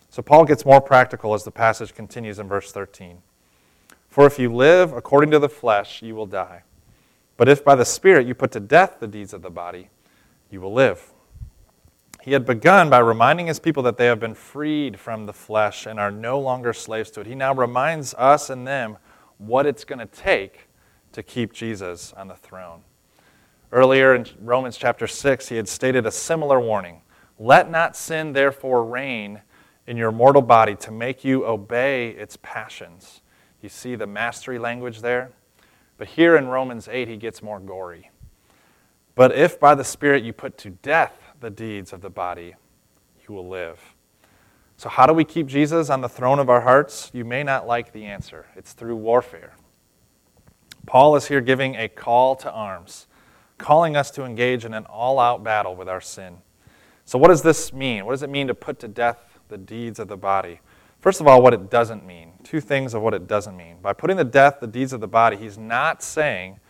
So 0.10 0.22
Paul 0.22 0.46
gets 0.46 0.66
more 0.66 0.80
practical 0.80 1.34
as 1.34 1.44
the 1.44 1.52
passage 1.52 1.94
continues 1.94 2.40
in 2.40 2.48
verse 2.48 2.72
13. 2.72 3.18
For 4.14 4.28
if 4.28 4.38
you 4.38 4.54
live 4.54 4.94
according 4.94 5.32
to 5.32 5.40
the 5.40 5.50
flesh, 5.50 6.04
you 6.04 6.14
will 6.14 6.28
die. 6.28 6.62
But 7.36 7.50
if 7.50 7.66
by 7.66 7.74
the 7.74 7.84
Spirit 7.84 8.28
you 8.28 8.36
put 8.36 8.52
to 8.52 8.60
death 8.60 8.98
the 9.00 9.08
deeds 9.08 9.34
of 9.34 9.42
the 9.42 9.50
body, 9.50 9.90
you 10.52 10.62
will 10.62 10.72
live. 10.72 11.12
He 12.22 12.34
had 12.34 12.46
begun 12.46 12.92
by 12.92 13.00
reminding 13.00 13.48
his 13.48 13.60
people 13.60 13.82
that 13.82 13.98
they 13.98 14.06
have 14.06 14.20
been 14.20 14.36
freed 14.36 15.00
from 15.00 15.26
the 15.26 15.34
flesh 15.34 15.88
and 15.88 16.00
are 16.00 16.12
no 16.12 16.40
longer 16.40 16.74
slaves 16.74 17.10
to 17.10 17.22
it. 17.22 17.26
He 17.26 17.34
now 17.34 17.56
reminds 17.56 18.14
us 18.14 18.52
and 18.52 18.68
them 18.68 19.00
what 19.40 19.66
it's 19.66 19.84
going 19.84 19.98
to 19.98 20.06
take 20.06 20.68
to 21.14 21.24
keep 21.24 21.52
Jesus 21.52 22.14
on 22.14 22.28
the 22.28 22.36
throne. 22.36 22.84
Earlier 23.72 24.14
in 24.14 24.28
Romans 24.40 24.78
chapter 24.78 25.08
6, 25.08 25.50
he 25.50 25.56
had 25.56 25.68
stated 25.68 26.06
a 26.06 26.12
similar 26.12 26.60
warning 26.60 27.02
Let 27.40 27.72
not 27.72 27.96
sin 27.96 28.34
therefore 28.34 28.86
reign 28.86 29.42
in 29.88 29.98
your 29.98 30.12
mortal 30.12 30.44
body 30.44 30.76
to 30.76 30.92
make 30.92 31.26
you 31.26 31.48
obey 31.48 32.10
its 32.10 32.38
passions. 32.44 33.22
You 33.64 33.70
see 33.70 33.96
the 33.96 34.06
mastery 34.06 34.60
language 34.60 35.00
there? 35.00 35.32
But 35.98 36.10
here 36.10 36.36
in 36.36 36.48
Romans 36.48 36.90
8, 36.92 37.08
he 37.08 37.16
gets 37.16 37.42
more 37.42 37.62
gory. 37.62 38.12
But 39.16 39.34
if 39.34 39.58
by 39.58 39.74
the 39.74 39.86
Spirit 39.86 40.24
you 40.24 40.34
put 40.34 40.58
to 40.60 40.72
death 40.72 41.14
the 41.40 41.50
deeds 41.50 41.94
of 41.94 42.02
the 42.02 42.10
body, 42.10 42.56
you 43.28 43.34
will 43.34 43.48
live. 43.48 43.80
So, 44.76 44.90
how 44.90 45.06
do 45.06 45.14
we 45.14 45.24
keep 45.24 45.48
Jesus 45.48 45.90
on 45.90 46.02
the 46.02 46.10
throne 46.10 46.40
of 46.40 46.50
our 46.50 46.62
hearts? 46.62 47.10
You 47.14 47.24
may 47.24 47.42
not 47.42 47.66
like 47.66 47.94
the 47.94 48.04
answer. 48.04 48.48
It's 48.58 48.74
through 48.74 48.98
warfare. 48.98 49.56
Paul 50.86 51.16
is 51.16 51.28
here 51.28 51.40
giving 51.40 51.76
a 51.76 51.88
call 51.88 52.36
to 52.38 52.52
arms, 52.52 53.08
calling 53.58 53.96
us 53.96 54.12
to 54.12 54.26
engage 54.26 54.66
in 54.66 54.74
an 54.74 54.86
all 54.88 55.20
out 55.20 55.42
battle 55.42 55.74
with 55.74 55.88
our 55.88 56.02
sin. 56.02 56.40
So, 57.06 57.18
what 57.18 57.30
does 57.30 57.44
this 57.44 57.72
mean? 57.72 58.06
What 58.06 58.12
does 58.12 58.24
it 58.24 58.30
mean 58.30 58.48
to 58.48 58.56
put 58.56 58.80
to 58.80 58.90
death 58.90 59.40
the 59.48 59.58
deeds 59.58 60.00
of 60.00 60.10
the 60.10 60.18
body? 60.18 60.60
First 61.04 61.20
of 61.20 61.28
all, 61.28 61.42
what 61.42 61.54
it 61.54 61.70
doesn't 61.70 62.06
mean. 62.06 62.32
Two 62.46 62.62
things 62.62 62.94
of 62.94 63.02
what 63.02 63.14
it 63.14 63.28
doesn't 63.28 63.58
mean. 63.58 63.76
By 63.82 63.92
putting 63.92 64.16
to 64.16 64.24
death 64.24 64.62
the 64.62 64.68
deeds 64.68 64.94
of 64.94 65.02
the 65.02 65.08
body, 65.08 65.36
he's 65.36 65.58
not 65.58 66.02
saying 66.02 66.62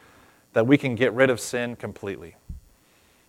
that 0.54 0.66
we 0.66 0.76
can 0.76 0.96
get 0.96 1.14
rid 1.14 1.30
of 1.30 1.40
sin 1.40 1.76
completely. 1.76 2.36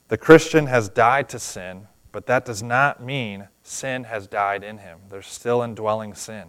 The 0.08 0.16
Christian 0.16 0.66
has 0.66 0.88
died 0.88 1.28
to 1.28 1.38
sin, 1.38 1.88
but 2.10 2.24
that 2.24 2.46
does 2.46 2.62
not 2.62 3.02
mean 3.02 3.48
sin 3.62 4.04
has 4.04 4.26
died 4.26 4.64
in 4.64 4.78
him. 4.78 5.00
There's 5.10 5.26
still 5.26 5.60
indwelling 5.60 6.14
sin. 6.14 6.44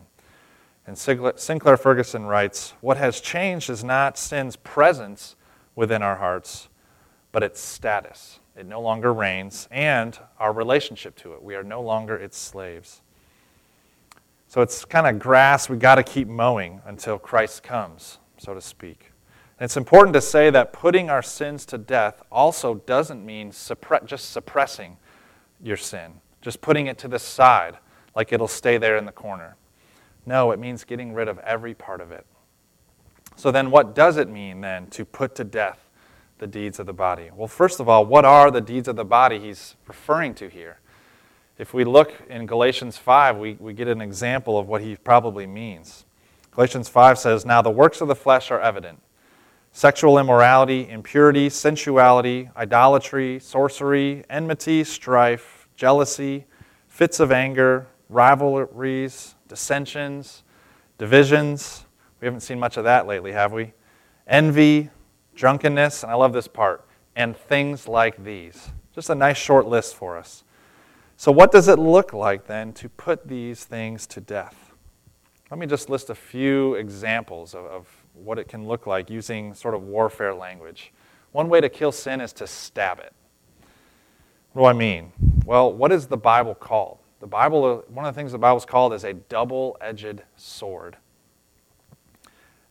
And 0.88 0.98
Sinclair 0.98 1.76
Ferguson 1.76 2.26
writes 2.26 2.76
What 2.80 2.96
has 2.96 3.20
changed 3.20 3.70
is 3.70 3.84
not 3.84 4.18
sin's 4.18 4.56
presence 4.56 5.36
within 5.76 6.02
our 6.02 6.16
hearts, 6.16 6.70
but 7.34 7.44
its 7.44 7.60
status. 7.60 8.40
It 8.56 8.66
no 8.66 8.80
longer 8.80 9.14
reigns, 9.14 9.68
and 9.70 10.18
our 10.40 10.54
relationship 10.54 11.18
to 11.18 11.34
it. 11.34 11.44
We 11.44 11.56
are 11.56 11.64
no 11.64 11.82
longer 11.82 12.16
its 12.16 12.38
slaves. 12.38 13.02
So 14.56 14.62
it's 14.62 14.86
kind 14.86 15.06
of 15.06 15.20
grass 15.20 15.68
we 15.68 15.76
got 15.76 15.96
to 15.96 16.04
keep 16.04 16.30
mowing 16.30 16.82
until 16.86 17.20
Christ 17.20 17.62
comes, 17.62 18.20
so 18.38 18.54
to 18.54 18.62
speak. 18.62 19.12
And 19.60 19.66
it's 19.66 19.76
important 19.76 20.14
to 20.14 20.22
say 20.22 20.50
that 20.50 20.72
putting 20.72 21.10
our 21.10 21.22
sins 21.22 21.66
to 21.66 21.78
death 21.78 22.22
also 22.32 22.76
doesn't 22.76 23.26
mean 23.26 23.52
suppre- 23.52 24.06
just 24.06 24.32
suppressing 24.32 24.96
your 25.62 25.76
sin, 25.76 26.22
just 26.40 26.62
putting 26.62 26.88
it 26.88 26.98
to 27.00 27.10
the 27.10 27.20
side 27.20 27.80
like 28.16 28.32
it'll 28.32 28.48
stay 28.48 28.78
there 28.78 28.96
in 28.96 29.04
the 29.04 29.12
corner. 29.12 29.58
No, 30.26 30.52
it 30.52 30.60
means 30.60 30.86
getting 30.86 31.14
rid 31.14 31.28
of 31.28 31.38
every 31.40 31.74
part 31.74 32.00
of 32.00 32.14
it. 32.14 32.26
So 33.36 33.52
then, 33.52 33.72
what 33.72 33.94
does 33.94 34.16
it 34.16 34.30
mean 34.30 34.62
then 34.62 34.88
to 34.92 35.04
put 35.04 35.36
to 35.36 35.44
death 35.44 35.90
the 36.38 36.48
deeds 36.48 36.80
of 36.80 36.86
the 36.86 36.94
body? 36.94 37.30
Well, 37.36 37.50
first 37.50 37.82
of 37.82 37.90
all, 37.90 38.06
what 38.06 38.24
are 38.24 38.50
the 38.52 38.62
deeds 38.62 38.88
of 38.88 38.96
the 38.96 39.04
body 39.04 39.38
he's 39.38 39.76
referring 39.86 40.34
to 40.36 40.48
here? 40.48 40.80
If 41.58 41.74
we 41.74 41.86
look 41.86 42.14
in 42.30 42.46
Galatians 42.46 42.98
5, 42.98 43.38
we, 43.38 43.54
we 43.54 43.74
get 43.74 43.88
an 43.88 44.02
example 44.02 44.60
of 44.60 44.68
what 44.68 44.82
he 44.82 44.98
probably 44.98 45.48
means. 45.48 46.06
Galatians 46.52 46.90
5 46.90 47.18
says, 47.18 47.46
Now 47.46 47.62
the 47.62 47.70
works 47.70 48.02
of 48.02 48.08
the 48.08 48.16
flesh 48.16 48.52
are 48.52 48.60
evident 48.60 49.02
sexual 49.72 50.18
immorality, 50.18 50.90
impurity, 50.90 51.50
sensuality, 51.50 52.50
idolatry, 52.56 53.38
sorcery, 53.40 54.24
enmity, 54.30 54.86
strife, 54.86 55.68
jealousy, 55.76 56.46
fits 56.88 57.20
of 57.20 57.30
anger, 57.30 57.86
rivalries, 58.08 59.36
dissensions, 59.50 60.44
divisions. 60.98 61.86
We 62.22 62.26
haven't 62.26 62.40
seen 62.40 62.58
much 62.58 62.78
of 62.78 62.86
that 62.86 63.06
lately, 63.06 63.34
have 63.34 63.52
we? 63.52 63.74
Envy, 64.28 64.90
drunkenness, 65.36 66.04
and 66.04 66.12
I 66.12 66.16
love 66.16 66.32
this 66.32 66.48
part, 66.48 66.88
and 67.18 67.36
things 67.36 67.86
like 67.86 68.24
these. 68.24 68.70
Just 68.94 69.10
a 69.10 69.16
nice 69.16 69.38
short 69.38 69.68
list 69.68 69.96
for 69.96 70.18
us. 70.18 70.45
So, 71.18 71.32
what 71.32 71.52
does 71.52 71.68
it 71.68 71.80
look 71.80 72.14
like 72.14 72.46
then 72.46 72.74
to 72.74 72.90
put 72.90 73.28
these 73.28 73.64
things 73.64 74.06
to 74.08 74.22
death? 74.22 74.74
Let 75.50 75.60
me 75.60 75.68
just 75.68 75.90
list 75.90 76.10
a 76.10 76.16
few 76.16 76.76
examples 76.76 77.56
of, 77.56 77.66
of 77.66 77.88
what 78.14 78.38
it 78.38 78.48
can 78.48 78.68
look 78.68 78.88
like 78.88 79.10
using 79.10 79.54
sort 79.54 79.76
of 79.76 79.84
warfare 79.84 80.34
language. 80.34 80.92
One 81.32 81.50
way 81.50 81.62
to 81.62 81.70
kill 81.70 81.92
sin 81.92 82.20
is 82.20 82.34
to 82.34 82.48
stab 82.48 83.00
it. 83.00 83.14
What 84.54 84.64
do 84.64 84.66
I 84.68 84.74
mean? 84.74 85.12
Well, 85.46 85.72
what 85.72 85.92
is 85.92 86.08
the 86.08 86.18
Bible 86.18 86.56
called? 86.56 87.00
The 87.20 87.28
Bible, 87.28 87.66
uh, 87.66 87.92
one 87.92 88.06
of 88.06 88.14
the 88.14 88.20
things 88.20 88.32
the 88.32 88.38
Bible 88.38 88.58
is 88.58 88.66
called 88.66 88.94
is 88.94 89.04
a 89.04 89.14
double 89.14 89.78
edged 89.82 90.22
sword. 90.36 90.98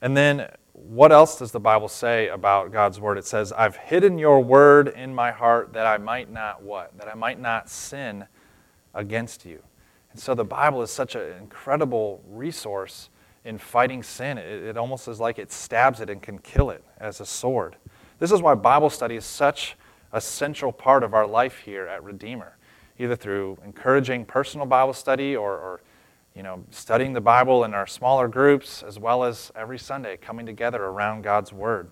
And 0.00 0.16
then 0.16 0.48
what 0.75 1.12
else 1.12 1.38
does 1.38 1.52
the 1.52 1.61
Bible 1.61 1.88
say 1.88 2.28
about 2.28 2.73
God's 2.73 2.99
word? 2.99 3.16
It 3.16 3.25
says, 3.25 3.52
I've 3.52 3.76
hidden 3.76 4.19
your 4.19 4.40
word 4.40 4.88
in 4.88 5.14
my 5.14 5.31
heart 5.31 5.73
that 5.73 5.87
I 5.87 5.99
might 5.99 6.31
not 6.31 6.62
what? 6.62 6.99
That 6.99 7.07
I 7.07 7.14
might 7.14 7.40
not 7.40 7.71
sin 7.71 8.26
against 8.93 9.47
you. 9.47 9.62
And 10.11 10.21
so 10.21 10.35
the 10.35 10.45
Bible 10.45 10.83
is 10.83 10.90
such 10.90 11.14
an 11.14 11.33
incredible 11.40 12.23
resource 12.28 13.09
in 13.45 13.57
fighting 13.57 14.02
sin. 14.02 14.37
It, 14.37 14.64
it 14.64 14.76
almost 14.76 15.07
is 15.07 15.21
like 15.21 15.38
it 15.38 15.52
stabs 15.52 16.00
it 16.00 16.11
and 16.11 16.21
can 16.21 16.40
kill 16.40 16.71
it 16.71 16.83
as 16.99 17.21
a 17.21 17.26
sword. 17.26 17.76
This 18.19 18.33
is 18.33 18.43
why 18.43 18.54
Bible 18.54 18.90
study 18.90 19.14
is 19.14 19.25
such 19.25 19.76
a 20.12 20.21
central 20.21 20.73
part 20.73 21.04
of 21.04 21.14
our 21.14 21.26
life 21.26 21.59
here 21.59 21.87
at 21.87 22.02
Redeemer, 22.02 22.57
either 22.99 23.14
through 23.14 23.59
encouraging 23.64 24.25
personal 24.25 24.66
Bible 24.66 24.93
study 24.93 25.37
or, 25.37 25.52
or 25.52 25.81
you 26.35 26.43
know, 26.43 26.64
studying 26.71 27.12
the 27.12 27.21
Bible 27.21 27.64
in 27.64 27.75
our 27.75 27.87
smaller 27.87 28.26
groups, 28.26 28.83
as 28.83 28.99
well 28.99 29.23
as 29.23 29.53
every 29.55 29.79
Sunday 29.79 30.17
coming 30.17 30.47
together 30.47 30.83
around 30.83 31.23
God's 31.23 31.53
Word, 31.53 31.91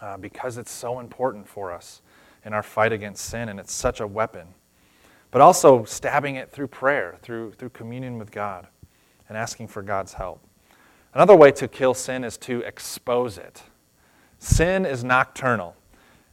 uh, 0.00 0.16
because 0.16 0.56
it's 0.56 0.70
so 0.70 1.00
important 1.00 1.46
for 1.46 1.70
us 1.70 2.00
in 2.44 2.54
our 2.54 2.62
fight 2.62 2.92
against 2.92 3.26
sin, 3.26 3.48
and 3.48 3.60
it's 3.60 3.72
such 3.72 4.00
a 4.00 4.06
weapon. 4.06 4.48
But 5.30 5.42
also 5.42 5.84
stabbing 5.84 6.36
it 6.36 6.50
through 6.50 6.68
prayer, 6.68 7.18
through, 7.22 7.52
through 7.52 7.70
communion 7.70 8.18
with 8.18 8.30
God, 8.30 8.68
and 9.28 9.36
asking 9.36 9.68
for 9.68 9.82
God's 9.82 10.14
help. 10.14 10.40
Another 11.14 11.36
way 11.36 11.52
to 11.52 11.68
kill 11.68 11.92
sin 11.92 12.24
is 12.24 12.38
to 12.38 12.60
expose 12.60 13.36
it. 13.36 13.62
Sin 14.38 14.86
is 14.86 15.04
nocturnal. 15.04 15.76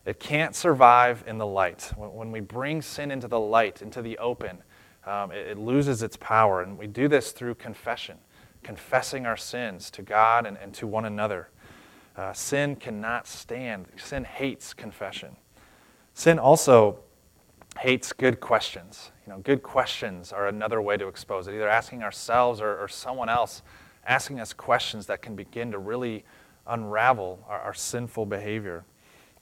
It 0.05 0.19
can't 0.19 0.55
survive 0.55 1.23
in 1.27 1.37
the 1.37 1.45
light. 1.45 1.91
When 1.97 2.31
we 2.31 2.39
bring 2.39 2.81
sin 2.81 3.11
into 3.11 3.27
the 3.27 3.39
light, 3.39 3.81
into 3.81 4.01
the 4.01 4.17
open, 4.17 4.63
um, 5.05 5.31
it, 5.31 5.47
it, 5.47 5.57
loses 5.57 6.03
its 6.03 6.17
power. 6.17 6.61
And 6.61 6.77
we 6.77 6.87
do 6.87 7.07
this 7.07 7.31
through 7.31 7.55
confession, 7.55 8.17
confessing 8.63 9.25
our 9.25 9.37
sins 9.37 9.89
to 9.91 10.01
God 10.01 10.45
and, 10.45 10.57
and 10.57 10.73
to 10.75 10.87
one 10.87 11.05
another. 11.05 11.49
Uh, 12.15 12.33
sin 12.33 12.75
cannot 12.75 13.27
stand, 13.27 13.87
sin 13.97 14.25
hates 14.25 14.73
confession. 14.73 15.35
Sin 16.13 16.37
also 16.37 16.99
hates 17.79 18.11
good 18.11 18.39
questions. 18.39 19.11
You 19.25 19.33
know, 19.33 19.39
good 19.39 19.63
questions 19.63 20.33
are 20.33 20.47
another 20.47 20.81
way 20.81 20.97
to 20.97 21.07
expose 21.07 21.47
it, 21.47 21.53
either 21.53 21.69
asking 21.69 22.03
ourselves 22.03 22.59
or, 22.59 22.77
or 22.77 22.87
someone 22.87 23.29
else 23.29 23.61
asking 24.05 24.39
us 24.39 24.53
questions 24.53 25.05
that 25.05 25.21
can 25.21 25.35
begin 25.35 25.71
to 25.71 25.77
really 25.77 26.25
unravel 26.67 27.45
our, 27.47 27.59
our, 27.59 27.73
sinful 27.73 28.25
behavior. 28.25 28.83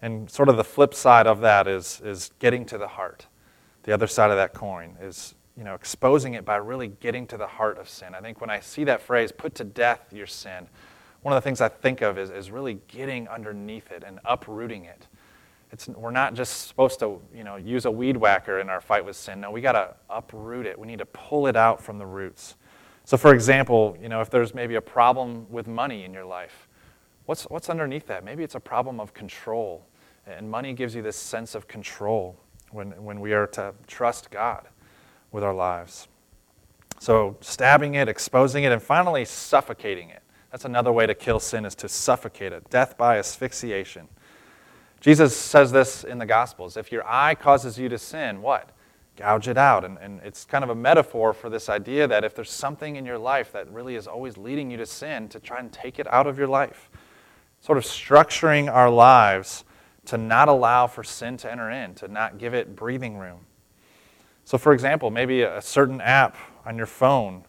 And 0.02 0.30
sort 0.30 0.50
of 0.50 0.58
the 0.58 0.64
flip 0.64 0.94
side 0.94 1.26
of 1.26 1.40
that 1.42 1.68
is, 1.68 2.02
is 2.04 2.32
getting 2.40 2.66
to 2.68 2.78
the 2.78 2.88
heart. 2.88 3.28
The 3.84 3.94
other 3.94 4.08
side 4.08 4.30
of 4.30 4.38
that 4.38 4.54
coin 4.54 4.98
is 5.02 5.36
you 5.58 5.64
know, 5.64 5.74
exposing 5.74 6.36
it 6.36 6.46
by 6.46 6.58
really 6.58 6.90
getting 7.00 7.26
to 7.28 7.38
the 7.38 7.48
heart 7.48 7.80
of 7.80 7.90
sin. 7.90 8.14
I 8.14 8.22
think 8.22 8.40
when 8.40 8.52
I 8.52 8.60
see 8.60 8.84
that 8.84 9.02
phrase, 9.02 9.32
put 9.32 9.56
to 9.56 9.64
death 9.64 10.14
your 10.14 10.28
sin, 10.28 10.68
one 11.24 11.36
of 11.36 11.44
the 11.44 11.48
things 11.48 11.62
I 11.62 11.68
think 11.68 12.02
of 12.02 12.18
is, 12.18 12.30
is 12.30 12.52
really 12.52 12.80
getting 12.88 13.28
underneath 13.28 13.92
it 13.92 14.04
and 14.06 14.20
uprooting 14.24 14.86
it. 14.86 15.08
It's, 15.72 15.88
we're 15.88 16.12
not 16.12 16.36
just 16.36 16.68
supposed 16.68 17.00
to 17.00 17.20
you 17.34 17.44
know, 17.44 17.56
use 17.58 17.86
a 17.86 17.92
weed 17.92 18.16
whacker 18.16 18.60
in 18.60 18.70
our 18.70 18.80
fight 18.80 19.04
with 19.04 19.16
sin. 19.16 19.42
No, 19.42 19.52
we 19.52 19.60
got 19.60 19.74
to 19.74 19.96
uproot 20.10 20.66
it. 20.66 20.78
We 20.78 20.88
need 20.88 21.00
to 21.00 21.06
pull 21.08 21.48
it 21.48 21.56
out 21.56 21.82
from 21.82 21.98
the 21.98 22.06
roots. 22.06 22.56
So, 23.04 23.18
for 23.18 23.34
example, 23.34 23.98
you 24.02 24.10
know, 24.10 24.22
if 24.22 24.30
there's 24.30 24.54
maybe 24.54 24.76
a 24.76 24.82
problem 24.82 25.50
with 25.50 25.68
money 25.68 26.04
in 26.04 26.14
your 26.14 26.26
life, 26.26 26.68
what's, 27.26 27.44
what's 27.46 27.70
underneath 27.70 28.06
that? 28.08 28.24
Maybe 28.24 28.44
it's 28.44 28.56
a 28.56 28.60
problem 28.60 29.00
of 29.00 29.14
control. 29.14 29.86
And 30.26 30.50
money 30.50 30.74
gives 30.74 30.94
you 30.94 31.02
this 31.02 31.16
sense 31.16 31.56
of 31.56 31.68
control 31.68 32.40
when, 32.72 32.92
when 33.04 33.20
we 33.20 33.34
are 33.34 33.48
to 33.48 33.74
trust 33.88 34.30
God. 34.30 34.68
With 35.32 35.44
our 35.44 35.54
lives. 35.54 36.08
So, 37.00 37.38
stabbing 37.42 37.96
it, 37.96 38.10
exposing 38.10 38.64
it, 38.64 38.72
and 38.72 38.82
finally 38.82 39.24
suffocating 39.26 40.10
it. 40.10 40.24
That's 40.52 40.66
another 40.66 40.92
way 40.92 41.06
to 41.06 41.14
kill 41.14 41.40
sin 41.40 41.66
is 41.66 41.76
to 41.76 41.90
suffocate 41.90 42.54
it. 42.54 42.70
Death 42.70 42.98
by 42.98 43.18
asphyxiation. 43.18 44.08
Jesus 45.00 45.36
says 45.36 45.72
this 45.72 46.04
in 46.04 46.18
the 46.18 46.26
Gospels. 46.26 46.76
If 46.78 46.92
your 46.92 47.08
eye 47.08 47.36
causes 47.36 47.78
you 47.78 47.90
to 47.90 47.98
sin, 47.98 48.42
what? 48.42 48.72
Gouge 49.16 49.48
it 49.48 49.58
out. 49.58 49.86
And, 49.86 49.98
and 50.00 50.20
it's 50.24 50.46
kind 50.46 50.64
of 50.64 50.70
a 50.70 50.76
metaphor 50.76 51.34
for 51.34 51.50
this 51.50 51.70
idea 51.70 52.08
that 52.08 52.24
if 52.24 52.34
there's 52.34 52.52
something 52.52 52.96
in 52.96 53.06
your 53.06 53.18
life 53.18 53.52
that 53.52 53.72
really 53.72 53.96
is 53.96 54.08
always 54.08 54.38
leading 54.38 54.72
you 54.72 54.78
to 54.78 54.86
sin, 54.86 55.30
to 55.30 55.40
try 55.40 55.60
and 55.60 55.72
take 55.72 56.00
it 56.00 56.08
out 56.12 56.26
of 56.28 56.38
your 56.38 56.48
life. 56.48 56.90
Sort 57.60 57.78
of 57.78 57.84
structuring 57.84 58.72
our 58.72 58.90
lives 58.90 59.64
to 60.06 60.18
not 60.18 60.48
allow 60.48 60.88
for 60.88 61.04
sin 61.04 61.38
to 61.38 61.52
enter 61.52 61.70
in, 61.70 61.94
to 61.96 62.08
not 62.08 62.38
give 62.38 62.54
it 62.54 62.76
breathing 62.76 63.18
room. 63.18 63.42
So, 64.48 64.58
for 64.58 64.72
example, 64.72 65.12
maybe 65.12 65.42
a 65.42 65.62
certain 65.62 66.00
app 66.00 66.38
on 66.66 66.77
your 66.77 66.86
phone 66.86 67.44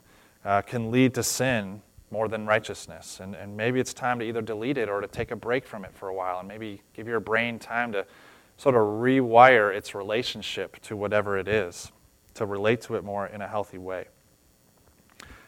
uh, 0.45 0.63
can 0.63 0.91
lead 0.91 1.15
to 1.15 1.23
sin 1.23 1.81
more 2.11 2.27
than 2.27 2.45
righteousness. 2.45 3.21
And, 3.21 3.37
and 3.37 3.57
maybe 3.57 3.79
it's 3.79 3.95
time 3.95 4.19
to 4.19 4.25
either 4.25 4.43
delete 4.43 4.77
it 4.77 4.89
or 4.89 5.01
to 5.01 5.07
take 5.07 5.31
a 5.31 5.37
break 5.37 5.65
from 5.65 5.85
it 5.85 5.95
for 5.95 6.09
a 6.09 6.15
while 6.15 6.41
and 6.41 6.49
maybe 6.49 6.83
give 6.95 7.07
your 7.07 7.21
brain 7.21 7.61
time 7.61 7.93
to 7.93 8.05
sort 8.57 8.75
of 8.75 8.81
rewire 8.81 9.73
its 9.73 9.95
relationship 9.95 10.81
to 10.81 10.97
whatever 10.97 11.39
it 11.39 11.47
is, 11.47 11.93
to 12.35 12.45
relate 12.45 12.81
to 12.81 12.97
it 12.97 13.05
more 13.05 13.29
in 13.29 13.43
a 13.43 13.47
healthy 13.47 13.79
way. 13.79 14.07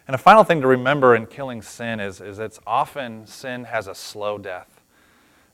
And 0.07 0.15
a 0.15 0.19
final 0.19 0.45
thing 0.45 0.61
to 0.61 0.69
remember 0.69 1.17
in 1.17 1.27
killing 1.27 1.63
sin 1.63 1.99
is, 1.99 2.21
is 2.21 2.39
it's 2.39 2.61
often 2.65 3.27
sin 3.27 3.65
has 3.65 3.89
a 3.89 3.95
slow 3.97 4.39
death. 4.39 4.70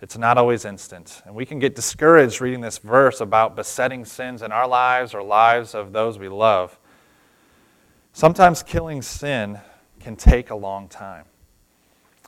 It's 0.03 0.19
not 0.19 0.37
always 0.37 0.65
instant. 0.65 1.23
And 1.25 1.35
we 1.35 1.47
can 1.47 1.59
get 1.59 1.75
discouraged 1.75 2.41
reading 2.41 2.61
this 2.61 2.79
verse 2.79 3.21
about 3.21 3.57
besetting 3.57 4.05
sins 4.05 4.43
in 4.43 4.53
our 4.53 4.69
lives 4.69 5.15
or 5.15 5.23
lives 5.23 5.75
of 5.75 5.93
those 5.93 6.19
we 6.19 6.29
love. 6.29 6.79
Sometimes 8.13 8.63
killing 8.63 9.03
sin 9.03 9.59
can 10.01 10.17
take 10.17 10.51
a 10.51 10.55
long 10.55 10.89
time. 10.89 11.25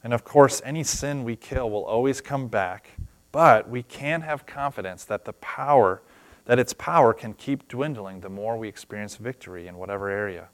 And 0.02 0.14
of 0.14 0.24
course, 0.24 0.62
any 0.64 0.84
sin 0.84 1.24
we 1.24 1.36
kill 1.36 1.70
will 1.70 1.84
always 1.84 2.20
come 2.20 2.48
back, 2.48 2.90
but 3.32 3.68
we 3.68 3.82
can 3.82 4.22
have 4.22 4.46
confidence 4.46 5.04
that 5.04 5.24
the 5.24 5.32
power 5.34 6.00
that 6.48 6.58
its 6.58 6.72
power 6.72 7.12
can 7.12 7.34
keep 7.34 7.68
dwindling 7.68 8.20
the 8.20 8.28
more 8.28 8.56
we 8.56 8.68
experience 8.68 9.16
victory 9.16 9.68
in 9.68 9.76
whatever 9.76 10.08
area. 10.08 10.48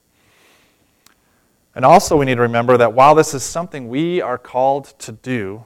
And 1.77 1.85
also, 1.85 2.17
we 2.17 2.27
need 2.27 2.35
to 2.35 2.43
remember 2.43 2.77
that 2.77 2.93
while 2.93 3.15
this 3.15 3.33
is 3.33 3.45
something 3.45 3.89
we 3.89 4.21
are 4.21 4.37
called 4.37 4.87
to 4.99 5.13
do, 5.13 5.65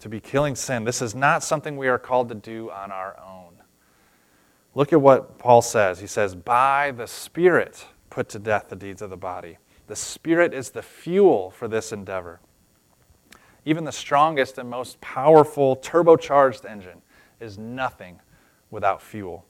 to 0.00 0.08
be 0.08 0.20
killing 0.20 0.54
sin. 0.54 0.84
This 0.84 1.02
is 1.02 1.14
not 1.14 1.42
something 1.42 1.76
we 1.76 1.88
are 1.88 1.98
called 1.98 2.28
to 2.30 2.34
do 2.34 2.70
on 2.70 2.90
our 2.90 3.18
own. 3.18 3.54
Look 4.74 4.92
at 4.92 5.00
what 5.00 5.38
Paul 5.38 5.62
says. 5.62 6.00
He 6.00 6.06
says, 6.06 6.34
By 6.34 6.90
the 6.92 7.06
Spirit 7.06 7.86
put 8.08 8.28
to 8.30 8.38
death 8.38 8.68
the 8.68 8.76
deeds 8.76 9.02
of 9.02 9.10
the 9.10 9.16
body. 9.16 9.58
The 9.86 9.96
Spirit 9.96 10.54
is 10.54 10.70
the 10.70 10.82
fuel 10.82 11.50
for 11.50 11.66
this 11.68 11.92
endeavor. 11.92 12.40
Even 13.64 13.84
the 13.84 13.92
strongest 13.92 14.58
and 14.58 14.70
most 14.70 15.00
powerful 15.00 15.76
turbocharged 15.76 16.64
engine 16.64 17.02
is 17.40 17.58
nothing 17.58 18.20
without 18.70 19.02
fuel. 19.02 19.44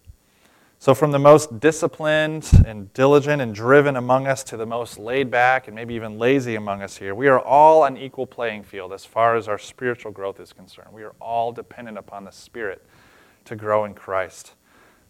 So, 0.82 0.94
from 0.94 1.10
the 1.10 1.18
most 1.18 1.60
disciplined 1.60 2.50
and 2.64 2.90
diligent 2.94 3.42
and 3.42 3.54
driven 3.54 3.96
among 3.96 4.26
us 4.26 4.42
to 4.44 4.56
the 4.56 4.64
most 4.64 4.98
laid 4.98 5.30
back 5.30 5.66
and 5.66 5.74
maybe 5.74 5.92
even 5.92 6.18
lazy 6.18 6.54
among 6.54 6.80
us 6.80 6.96
here, 6.96 7.14
we 7.14 7.28
are 7.28 7.38
all 7.38 7.82
on 7.82 7.98
equal 7.98 8.26
playing 8.26 8.62
field 8.62 8.94
as 8.94 9.04
far 9.04 9.36
as 9.36 9.46
our 9.46 9.58
spiritual 9.58 10.10
growth 10.10 10.40
is 10.40 10.54
concerned. 10.54 10.88
We 10.90 11.02
are 11.02 11.12
all 11.20 11.52
dependent 11.52 11.98
upon 11.98 12.24
the 12.24 12.30
Spirit 12.30 12.82
to 13.44 13.56
grow 13.56 13.84
in 13.84 13.92
Christ. 13.92 14.54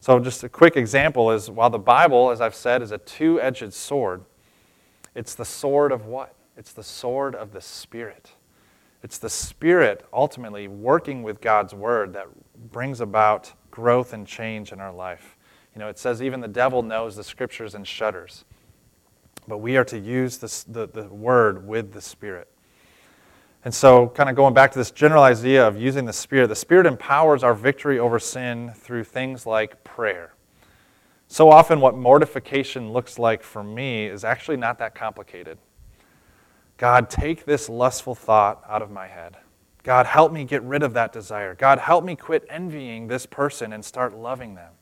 So, 0.01 0.19
just 0.19 0.43
a 0.43 0.49
quick 0.49 0.77
example 0.77 1.31
is 1.31 1.49
while 1.49 1.71
the 1.71 1.79
Bible, 1.79 2.33
as 2.33 2.41
I've 2.41 2.57
said, 2.57 2.83
is 2.83 2.91
a 2.91 2.99
two 2.99 3.41
edged 3.41 3.73
sword, 3.73 4.25
it's 5.15 5.37
the 5.37 5.45
sword 5.45 5.93
of 5.93 6.05
what? 6.05 6.35
It's 6.57 6.73
the 6.73 6.83
sword 6.83 7.37
of 7.37 7.53
the 7.53 7.61
Spirit. 7.61 8.33
It's 9.05 9.19
the 9.19 9.31
Spirit 9.31 10.05
ultimately 10.13 10.67
working 10.67 11.23
with 11.23 11.41
God's 11.41 11.75
Word 11.75 12.13
that 12.15 12.27
brings 12.73 13.01
about 13.01 13.53
growth 13.71 14.13
and 14.13 14.27
change 14.27 14.73
in 14.73 14.81
our 14.81 14.93
life. 14.93 15.37
You 15.75 15.81
know, 15.81 15.89
it 15.89 15.99
says 15.99 16.23
even 16.23 16.41
the 16.41 16.49
devil 16.49 16.83
knows 16.83 17.17
the 17.17 17.25
scriptures 17.25 17.75
and 17.75 17.87
shudders. 17.87 18.45
But 19.47 19.59
we 19.59 19.77
are 19.77 19.85
to 19.85 19.99
use 19.99 20.37
the, 20.39 20.87
the 20.87 21.05
word 21.09 21.67
with 21.67 21.93
the 21.93 22.01
Spirit. 22.01 22.49
And 23.65 23.75
so, 23.75 24.09
kind 24.09 24.31
of 24.31 24.37
going 24.37 24.55
back 24.55 24.73
to 24.73 24.79
this 24.79 24.91
general 24.91 25.23
idea 25.23 25.67
of 25.67 25.77
using 25.77 26.07
the 26.07 26.13
Spirit, 26.13 26.49
the 26.49 26.57
Spirit 26.57 26.87
empowers 26.87 27.43
our 27.43 27.55
victory 27.55 27.99
over 27.99 28.19
sin 28.19 28.73
through 28.75 29.05
things 29.05 29.45
like 29.45 29.85
prayer. 29.85 30.33
So 31.29 31.51
often, 31.51 31.81
what 31.81 31.97
mortification 31.97 32.93
looks 32.93 33.19
like 33.19 33.43
for 33.43 33.63
me 33.63 34.07
is 34.07 34.25
actually 34.25 34.57
not 34.57 34.79
that 34.79 34.95
complicated. 34.95 35.59
God, 36.79 37.11
take 37.11 37.45
this 37.45 37.69
lustful 37.69 38.15
thought 38.15 38.65
out 38.67 38.81
of 38.81 38.91
my 38.91 39.07
head. 39.07 39.37
God, 39.83 40.07
help 40.07 40.33
me 40.33 40.45
get 40.45 40.63
rid 40.63 40.83
of 40.83 40.95
that 40.95 41.13
desire. 41.13 41.55
God, 41.55 41.79
help 41.79 42.05
me 42.05 42.17
quit 42.17 42.47
envying 42.49 43.07
this 43.07 43.27
person 43.27 43.73
and 43.73 43.85
start 43.85 44.17
loving 44.17 44.55
them. 44.55 44.73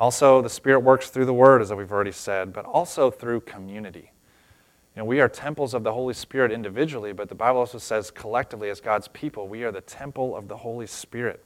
Also, 0.00 0.40
the 0.40 0.48
Spirit 0.48 0.80
works 0.80 1.10
through 1.10 1.26
the 1.26 1.34
Word, 1.34 1.60
as 1.60 1.70
we've 1.74 1.92
already 1.92 2.10
said, 2.10 2.54
but 2.54 2.64
also 2.64 3.10
through 3.10 3.42
community. 3.42 4.12
You 4.96 5.02
know, 5.02 5.04
we 5.04 5.20
are 5.20 5.28
temples 5.28 5.74
of 5.74 5.84
the 5.84 5.92
Holy 5.92 6.14
Spirit 6.14 6.50
individually, 6.50 7.12
but 7.12 7.28
the 7.28 7.34
Bible 7.34 7.60
also 7.60 7.76
says 7.76 8.10
collectively, 8.10 8.70
as 8.70 8.80
God's 8.80 9.08
people, 9.08 9.46
we 9.46 9.62
are 9.62 9.70
the 9.70 9.82
temple 9.82 10.34
of 10.34 10.48
the 10.48 10.56
Holy 10.56 10.86
Spirit. 10.86 11.44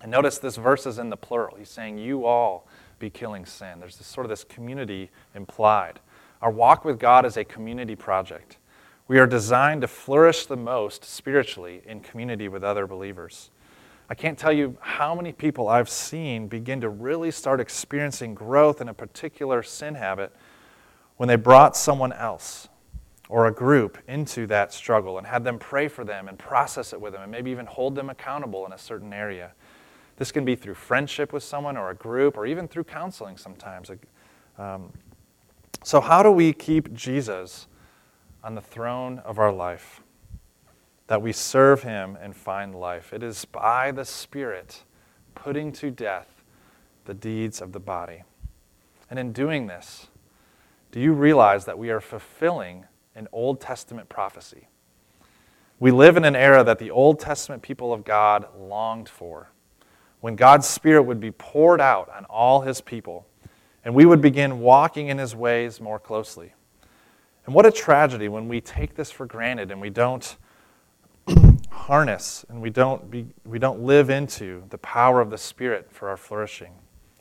And 0.00 0.10
notice 0.10 0.38
this 0.38 0.56
verse 0.56 0.86
is 0.86 0.98
in 0.98 1.10
the 1.10 1.16
plural. 1.18 1.56
He's 1.56 1.68
saying, 1.68 1.98
You 1.98 2.24
all 2.24 2.66
be 2.98 3.10
killing 3.10 3.44
sin. 3.44 3.80
There's 3.80 3.98
this, 3.98 4.06
sort 4.06 4.24
of 4.24 4.30
this 4.30 4.44
community 4.44 5.10
implied. 5.34 6.00
Our 6.40 6.50
walk 6.50 6.86
with 6.86 6.98
God 6.98 7.26
is 7.26 7.36
a 7.36 7.44
community 7.44 7.96
project. 7.96 8.56
We 9.08 9.18
are 9.18 9.26
designed 9.26 9.82
to 9.82 9.88
flourish 9.88 10.46
the 10.46 10.56
most 10.56 11.04
spiritually 11.04 11.82
in 11.84 12.00
community 12.00 12.48
with 12.48 12.64
other 12.64 12.86
believers. 12.86 13.50
I 14.10 14.14
can't 14.14 14.38
tell 14.38 14.52
you 14.52 14.76
how 14.80 15.14
many 15.14 15.32
people 15.32 15.68
I've 15.68 15.90
seen 15.90 16.48
begin 16.48 16.80
to 16.80 16.88
really 16.88 17.30
start 17.30 17.60
experiencing 17.60 18.34
growth 18.34 18.80
in 18.80 18.88
a 18.88 18.94
particular 18.94 19.62
sin 19.62 19.96
habit 19.96 20.34
when 21.18 21.28
they 21.28 21.36
brought 21.36 21.76
someone 21.76 22.12
else 22.14 22.68
or 23.28 23.46
a 23.46 23.52
group 23.52 23.98
into 24.08 24.46
that 24.46 24.72
struggle 24.72 25.18
and 25.18 25.26
had 25.26 25.44
them 25.44 25.58
pray 25.58 25.88
for 25.88 26.04
them 26.04 26.28
and 26.28 26.38
process 26.38 26.94
it 26.94 27.00
with 27.00 27.12
them 27.12 27.22
and 27.22 27.30
maybe 27.30 27.50
even 27.50 27.66
hold 27.66 27.94
them 27.94 28.08
accountable 28.08 28.64
in 28.64 28.72
a 28.72 28.78
certain 28.78 29.12
area. 29.12 29.52
This 30.16 30.32
can 30.32 30.44
be 30.44 30.56
through 30.56 30.74
friendship 30.74 31.32
with 31.32 31.42
someone 31.42 31.76
or 31.76 31.90
a 31.90 31.94
group 31.94 32.38
or 32.38 32.46
even 32.46 32.66
through 32.66 32.84
counseling 32.84 33.36
sometimes. 33.36 33.90
Um, 34.56 34.90
so, 35.84 36.00
how 36.00 36.22
do 36.22 36.30
we 36.30 36.52
keep 36.52 36.92
Jesus 36.94 37.68
on 38.42 38.54
the 38.54 38.60
throne 38.60 39.18
of 39.20 39.38
our 39.38 39.52
life? 39.52 40.02
That 41.08 41.20
we 41.20 41.32
serve 41.32 41.82
him 41.82 42.16
and 42.20 42.36
find 42.36 42.74
life. 42.74 43.12
It 43.12 43.22
is 43.22 43.44
by 43.44 43.90
the 43.90 44.04
Spirit 44.04 44.84
putting 45.34 45.72
to 45.72 45.90
death 45.90 46.42
the 47.06 47.14
deeds 47.14 47.60
of 47.60 47.72
the 47.72 47.80
body. 47.80 48.22
And 49.10 49.18
in 49.18 49.32
doing 49.32 49.66
this, 49.66 50.08
do 50.92 51.00
you 51.00 51.12
realize 51.14 51.64
that 51.64 51.78
we 51.78 51.90
are 51.90 52.00
fulfilling 52.00 52.84
an 53.14 53.26
Old 53.32 53.60
Testament 53.60 54.08
prophecy? 54.08 54.68
We 55.80 55.90
live 55.90 56.16
in 56.16 56.24
an 56.24 56.36
era 56.36 56.62
that 56.64 56.78
the 56.78 56.90
Old 56.90 57.20
Testament 57.20 57.62
people 57.62 57.92
of 57.92 58.04
God 58.04 58.46
longed 58.58 59.08
for, 59.08 59.50
when 60.20 60.36
God's 60.36 60.66
Spirit 60.66 61.04
would 61.04 61.20
be 61.20 61.30
poured 61.30 61.80
out 61.80 62.10
on 62.14 62.24
all 62.26 62.62
his 62.62 62.80
people, 62.80 63.26
and 63.84 63.94
we 63.94 64.04
would 64.04 64.20
begin 64.20 64.60
walking 64.60 65.08
in 65.08 65.16
his 65.16 65.34
ways 65.34 65.80
more 65.80 65.98
closely. 65.98 66.52
And 67.46 67.54
what 67.54 67.64
a 67.64 67.72
tragedy 67.72 68.28
when 68.28 68.48
we 68.48 68.60
take 68.60 68.94
this 68.94 69.10
for 69.10 69.24
granted 69.24 69.70
and 69.70 69.80
we 69.80 69.88
don't 69.88 70.36
harness 71.70 72.44
and 72.48 72.60
we 72.60 72.70
don't, 72.70 73.10
be, 73.10 73.26
we 73.44 73.58
don't 73.58 73.80
live 73.80 74.10
into 74.10 74.64
the 74.70 74.78
power 74.78 75.20
of 75.20 75.30
the 75.30 75.38
Spirit 75.38 75.90
for 75.90 76.08
our 76.08 76.16
flourishing. 76.16 76.72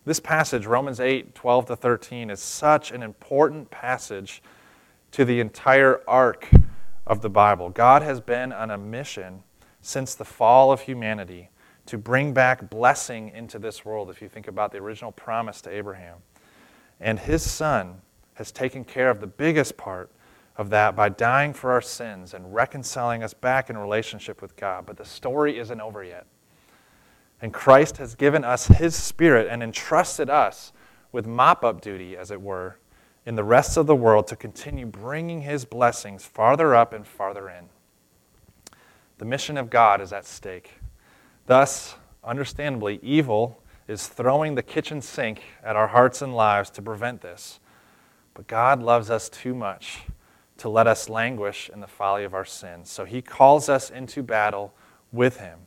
This 0.05 0.19
passage, 0.19 0.65
Romans 0.65 0.99
8 0.99 1.35
12 1.35 1.65
to 1.65 1.75
13, 1.75 2.29
is 2.29 2.39
such 2.39 2.91
an 2.91 3.03
important 3.03 3.69
passage 3.69 4.41
to 5.11 5.25
the 5.25 5.39
entire 5.39 6.01
arc 6.07 6.49
of 7.05 7.21
the 7.21 7.29
Bible. 7.29 7.69
God 7.69 8.01
has 8.01 8.21
been 8.21 8.53
on 8.53 8.71
a 8.71 8.77
mission 8.77 9.43
since 9.81 10.15
the 10.15 10.25
fall 10.25 10.71
of 10.71 10.81
humanity 10.81 11.49
to 11.85 11.97
bring 11.97 12.33
back 12.33 12.69
blessing 12.69 13.29
into 13.29 13.57
this 13.57 13.85
world, 13.85 14.09
if 14.09 14.21
you 14.21 14.27
think 14.27 14.47
about 14.47 14.71
the 14.71 14.77
original 14.77 15.11
promise 15.11 15.61
to 15.61 15.69
Abraham. 15.69 16.17
And 16.99 17.19
his 17.19 17.49
son 17.49 18.01
has 18.35 18.51
taken 18.51 18.83
care 18.83 19.09
of 19.09 19.21
the 19.21 19.27
biggest 19.27 19.77
part 19.77 20.11
of 20.57 20.71
that 20.71 20.95
by 20.95 21.07
dying 21.07 21.53
for 21.53 21.71
our 21.71 21.81
sins 21.81 22.33
and 22.33 22.53
reconciling 22.53 23.23
us 23.23 23.33
back 23.33 23.69
in 23.69 23.77
relationship 23.77 24.41
with 24.41 24.55
God. 24.55 24.85
But 24.85 24.97
the 24.97 25.05
story 25.05 25.59
isn't 25.59 25.79
over 25.79 26.03
yet. 26.03 26.25
And 27.39 27.53
Christ 27.53 27.97
has 27.97 28.15
given 28.15 28.43
us 28.43 28.65
His 28.67 28.95
Spirit 28.95 29.47
and 29.49 29.61
entrusted 29.61 30.29
us 30.29 30.73
with 31.11 31.27
mop 31.27 31.63
up 31.63 31.81
duty, 31.81 32.17
as 32.17 32.31
it 32.31 32.41
were, 32.41 32.77
in 33.25 33.35
the 33.35 33.43
rest 33.43 33.77
of 33.77 33.85
the 33.85 33.95
world 33.95 34.25
to 34.27 34.35
continue 34.35 34.87
bringing 34.87 35.41
His 35.41 35.63
blessings 35.63 36.25
farther 36.25 36.73
up 36.73 36.91
and 36.91 37.05
farther 37.05 37.47
in. 37.47 37.65
The 39.19 39.25
mission 39.25 39.57
of 39.57 39.69
God 39.69 40.01
is 40.01 40.11
at 40.11 40.25
stake. 40.25 40.79
Thus, 41.45 41.95
understandably, 42.23 42.99
evil 43.03 43.61
is 43.87 44.07
throwing 44.07 44.55
the 44.55 44.63
kitchen 44.63 45.01
sink 45.01 45.43
at 45.63 45.75
our 45.75 45.87
hearts 45.87 46.21
and 46.21 46.35
lives 46.35 46.71
to 46.71 46.81
prevent 46.81 47.21
this. 47.21 47.59
But 48.33 48.47
God 48.47 48.81
loves 48.81 49.09
us 49.09 49.29
too 49.29 49.53
much 49.53 50.01
to 50.57 50.69
let 50.69 50.87
us 50.87 51.09
languish 51.09 51.69
in 51.71 51.79
the 51.79 51.87
folly 51.87 52.23
of 52.23 52.33
our 52.33 52.45
sins. 52.45 52.89
So 52.89 53.05
he 53.05 53.21
calls 53.21 53.69
us 53.69 53.89
into 53.89 54.23
battle 54.23 54.73
with 55.11 55.37
him 55.37 55.59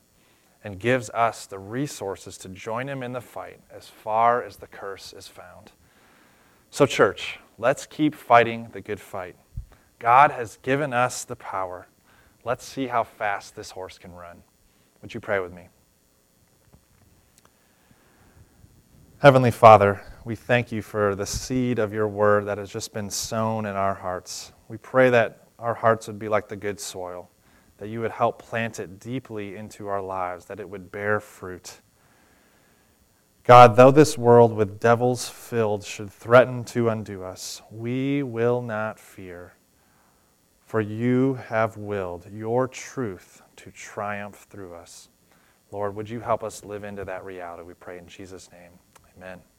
and 0.62 0.78
gives 0.78 1.08
us 1.10 1.46
the 1.46 1.58
resources 1.58 2.36
to 2.38 2.48
join 2.48 2.88
him 2.88 3.02
in 3.02 3.12
the 3.12 3.20
fight 3.20 3.60
as 3.70 3.88
far 3.88 4.42
as 4.42 4.56
the 4.56 4.66
curse 4.66 5.12
is 5.12 5.26
found. 5.26 5.72
So, 6.70 6.86
church, 6.86 7.38
let's 7.58 7.86
keep 7.86 8.14
fighting 8.14 8.68
the 8.72 8.80
good 8.80 9.00
fight. 9.00 9.36
God 9.98 10.30
has 10.30 10.58
given 10.62 10.92
us 10.92 11.24
the 11.24 11.36
power. 11.36 11.88
Let's 12.44 12.64
see 12.64 12.86
how 12.86 13.04
fast 13.04 13.56
this 13.56 13.70
horse 13.70 13.98
can 13.98 14.12
run. 14.12 14.42
Would 15.02 15.14
you 15.14 15.20
pray 15.20 15.40
with 15.40 15.52
me? 15.52 15.68
Heavenly 19.20 19.50
Father, 19.50 20.00
we 20.24 20.34
thank 20.34 20.72
you 20.72 20.80
for 20.80 21.14
the 21.14 21.26
seed 21.26 21.78
of 21.78 21.92
your 21.92 22.08
word 22.08 22.46
that 22.46 22.56
has 22.56 22.70
just 22.70 22.94
been 22.94 23.10
sown 23.10 23.66
in 23.66 23.76
our 23.76 23.92
hearts. 23.92 24.54
We 24.68 24.78
pray 24.78 25.10
that 25.10 25.46
our 25.58 25.74
hearts 25.74 26.06
would 26.06 26.18
be 26.18 26.30
like 26.30 26.48
the 26.48 26.56
good 26.56 26.80
soil, 26.80 27.28
that 27.76 27.88
you 27.88 28.00
would 28.00 28.12
help 28.12 28.40
plant 28.40 28.80
it 28.80 28.98
deeply 28.98 29.56
into 29.56 29.88
our 29.88 30.00
lives, 30.00 30.46
that 30.46 30.58
it 30.58 30.66
would 30.66 30.90
bear 30.90 31.20
fruit. 31.20 31.82
God, 33.44 33.76
though 33.76 33.90
this 33.90 34.16
world 34.16 34.54
with 34.54 34.80
devils 34.80 35.28
filled 35.28 35.84
should 35.84 36.10
threaten 36.10 36.64
to 36.64 36.88
undo 36.88 37.22
us, 37.22 37.60
we 37.70 38.22
will 38.22 38.62
not 38.62 38.98
fear, 38.98 39.52
for 40.64 40.80
you 40.80 41.34
have 41.34 41.76
willed 41.76 42.24
your 42.32 42.66
truth 42.66 43.42
to 43.56 43.70
triumph 43.70 44.46
through 44.48 44.72
us. 44.72 45.10
Lord, 45.72 45.94
would 45.94 46.08
you 46.08 46.20
help 46.20 46.42
us 46.42 46.64
live 46.64 46.84
into 46.84 47.04
that 47.04 47.22
reality? 47.22 47.64
We 47.64 47.74
pray 47.74 47.98
in 47.98 48.06
Jesus' 48.06 48.50
name. 48.50 48.70
Amen. 49.20 49.49